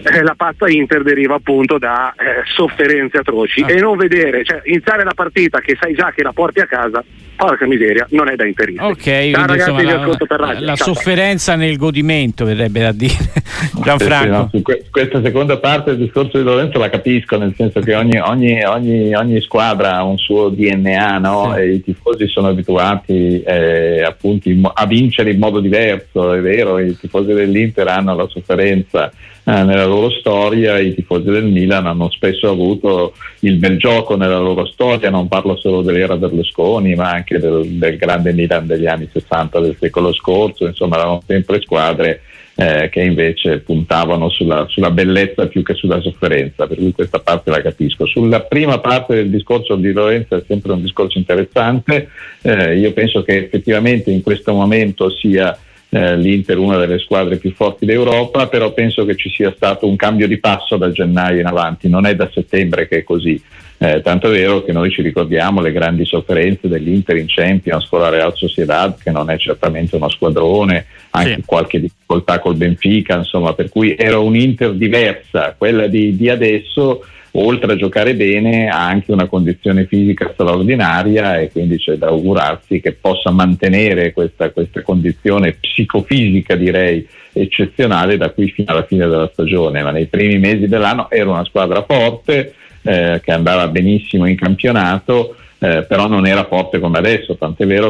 eh, 0.03 0.23
la 0.23 0.35
pazza 0.37 0.69
Inter 0.69 1.03
deriva 1.03 1.37
appunto 1.37 1.79
da 1.79 2.13
eh, 2.13 2.43
sofferenze 2.55 3.19
atroci 3.19 3.63
ah. 3.63 3.71
e 3.71 3.81
non 3.81 3.97
vedere, 3.97 4.45
cioè 4.45 4.61
iniziare 4.65 5.05
la 5.05 5.15
partita 5.15 5.61
che 5.61 5.77
sai 5.81 5.95
già 5.95 6.13
che 6.13 6.23
la 6.23 6.33
porti 6.33 6.61
a 6.61 6.67
casa, 6.67 7.03
porca 7.37 7.67
miseria, 7.67 8.07
non 8.11 8.29
è 8.29 8.37
da 8.37 8.47
interista. 8.47 8.87
Ok, 8.87 9.07
ragazzi, 9.07 9.71
insomma, 9.71 9.83
la, 9.83 10.61
la 10.61 10.77
sofferenza 10.77 11.57
nel 11.57 11.77
godimento 11.77 12.45
verrebbe 12.45 12.81
da 12.81 12.93
dire 12.93 13.15
Gianfranco. 13.83 14.49
Sì, 14.51 14.59
sì, 14.59 14.63
no, 14.69 14.75
su 14.79 14.91
questa 14.91 15.23
seconda 15.23 15.59
parte 15.59 15.91
del 15.91 16.05
discorso 16.05 16.39
di 16.39 16.45
Lorenzo 16.45 16.79
la 16.79 16.91
capisco, 16.91 17.37
nel 17.39 17.55
senso 17.57 17.81
che 17.81 17.95
ogni, 17.95 18.19
ogni, 18.19 18.63
ogni, 18.65 19.15
ogni 19.15 19.41
squadra 19.41 19.97
ha 19.97 20.05
un 20.05 20.19
suo 20.19 20.49
DNA 20.51 21.19
no? 21.19 21.53
sì. 21.55 21.61
e 21.61 21.73
i 21.73 21.83
tifosi 21.83 22.29
sono 22.29 22.49
abituati 22.49 23.43
eh, 23.43 24.03
appunto 24.03 24.51
a 24.73 24.87
vincere 24.87 25.31
in 25.31 25.39
modo 25.39 25.61
diverso, 25.61 26.33
è 26.33 26.41
vero, 26.41 26.79
i 26.79 26.97
tifosi 26.99 27.33
dell'Inter 27.33 27.89
hanno 27.89 28.15
la 28.15 28.27
sofferenza 28.29 29.11
eh, 29.45 29.63
nella 29.63 29.87
loro 29.93 30.11
storia, 30.11 30.79
i 30.79 30.95
tifosi 30.95 31.31
del 31.31 31.45
Milan 31.45 31.87
hanno 31.87 32.11
spesso 32.11 32.49
avuto 32.49 33.15
il 33.41 33.57
bel 33.57 33.79
gioco 33.79 34.17
nella 34.17 34.39
loro 34.39 34.67
storia, 34.67 35.11
non 35.11 35.29
parlo 35.29 35.57
solo 35.57 35.83
dell'era 35.83 36.17
Berlusconi 36.17 36.95
ma 36.95 37.11
anche 37.11 37.39
del, 37.39 37.67
del 37.67 37.97
grande 37.97 38.33
Milan 38.33 38.67
degli 38.67 38.87
anni 38.87 39.09
60 39.13 39.61
del 39.61 39.77
secolo 39.79 40.13
scorso, 40.13 40.67
insomma 40.67 40.97
erano 40.97 41.23
sempre 41.27 41.61
squadre 41.61 42.23
eh, 42.55 42.89
che 42.91 43.01
invece 43.01 43.61
puntavano 43.61 44.29
sulla, 44.29 44.67
sulla, 44.69 44.91
bellezza 44.91 45.47
più 45.47 45.63
che 45.63 45.75
sulla 45.75 46.01
sofferenza, 46.01 46.67
per 46.67 46.77
cui 46.77 46.93
questa 46.93 47.19
parte 47.19 47.51
la 47.51 47.63
capisco. 47.63 48.07
Sulla 48.07 48.41
prima 48.41 48.79
parte 48.79 49.15
del 49.15 49.31
discorso 49.31 49.77
di 49.77 49.93
Lorenzo 49.93 50.37
è 50.37 50.43
sempre 50.47 50.73
un 50.73 50.83
discorso 50.83 51.19
interessante, 51.19 52.09
eh, 52.43 52.77
io 52.77 52.93
penso 52.93 53.23
che 53.23 53.37
effettivamente 53.37 54.11
in 54.11 54.23
questo 54.23 54.53
momento 54.53 55.11
sia 55.11 55.57
eh, 55.95 56.17
l'Inter 56.17 56.57
una 56.57 56.79
delle 56.79 56.99
squadre 56.99 57.37
più 57.37 57.53
forti 57.53 57.85
d'Europa, 57.85 58.49
però 58.49 58.73
penso 58.73 59.05
che 59.05 59.15
ci 59.15 59.29
sia 59.29 59.53
stato 59.55 59.87
un 59.87 59.97
cambio 59.97 60.27
di 60.27 60.39
passo 60.39 60.79
da 60.79 60.91
gennaio 60.91 61.41
in 61.41 61.47
avanti, 61.47 61.91
non 61.91 62.07
è 62.07 62.17
da 62.17 62.31
settembre 62.33 62.89
che 62.89 62.99
è 62.99 63.03
così. 63.05 63.41
Eh, 63.77 64.01
tanto 64.01 64.29
è 64.29 64.31
vero 64.31 64.63
che 64.63 64.73
noi 64.73 64.91
ci 64.91 65.03
ricordiamo 65.03 65.61
le 65.61 65.71
grandi 65.71 66.07
sofferenze 66.07 66.69
dell'Inter 66.69 67.17
in 67.17 67.27
Champions 67.27 67.87
con 67.89 68.01
la 68.01 68.09
Real 68.09 68.35
Sociedad, 68.35 68.97
che 69.03 69.11
non 69.11 69.29
è 69.29 69.37
certamente 69.37 69.97
uno 69.97 70.09
squadrone, 70.09 70.87
anche 71.11 71.35
sì. 71.35 71.43
qualche 71.45 71.81
difficoltà 71.81 72.39
col 72.39 72.57
Benfica, 72.57 73.17
insomma, 73.17 73.53
per 73.53 73.69
cui 73.69 73.95
era 73.95 74.19
un'Inter 74.19 74.73
diversa, 74.73 75.55
quella 75.59 75.89
di, 75.89 76.17
di 76.17 76.31
adesso 76.31 77.05
oltre 77.33 77.73
a 77.73 77.77
giocare 77.77 78.15
bene 78.15 78.69
ha 78.69 78.87
anche 78.87 79.13
una 79.13 79.27
condizione 79.27 79.87
fisica 79.87 80.31
straordinaria 80.33 81.39
e 81.39 81.51
quindi 81.51 81.79
c'è 81.79 81.95
da 81.95 82.09
augurarsi 82.09 82.81
che 82.81 82.93
possa 82.93 83.31
mantenere 83.31 84.13
questa, 84.13 84.51
questa 84.51 84.83
condizione 84.83 85.53
psicofisica 85.53 86.57
direi 86.57 87.07
eccezionale 87.33 88.19
da 88.19 88.31
qui 88.31 88.51
fino 88.51 88.73
alla 88.73 88.85
fine 88.85 89.07
della 89.07 89.31
stagione, 89.33 89.83
ma 89.83 89.91
nei 89.91 90.07
primi 90.07 90.39
mesi 90.39 90.69
dell'anno 90.69 91.11
era 91.11 91.31
una 91.31 91.45
squadra 91.45 91.83
forte 91.83 92.55
eh, 92.83 93.21
che 93.23 93.33
andava 93.33 93.69
benissimo 93.69 94.27
in 94.27 94.37
campionato, 94.37 95.37
eh, 95.59 95.85
però 95.89 96.09
non 96.09 96.27
era 96.27 96.45
forte 96.45 96.79
come 96.79 96.99
adesso, 96.99 97.37
tant'è 97.37 97.65
vero 97.67 97.81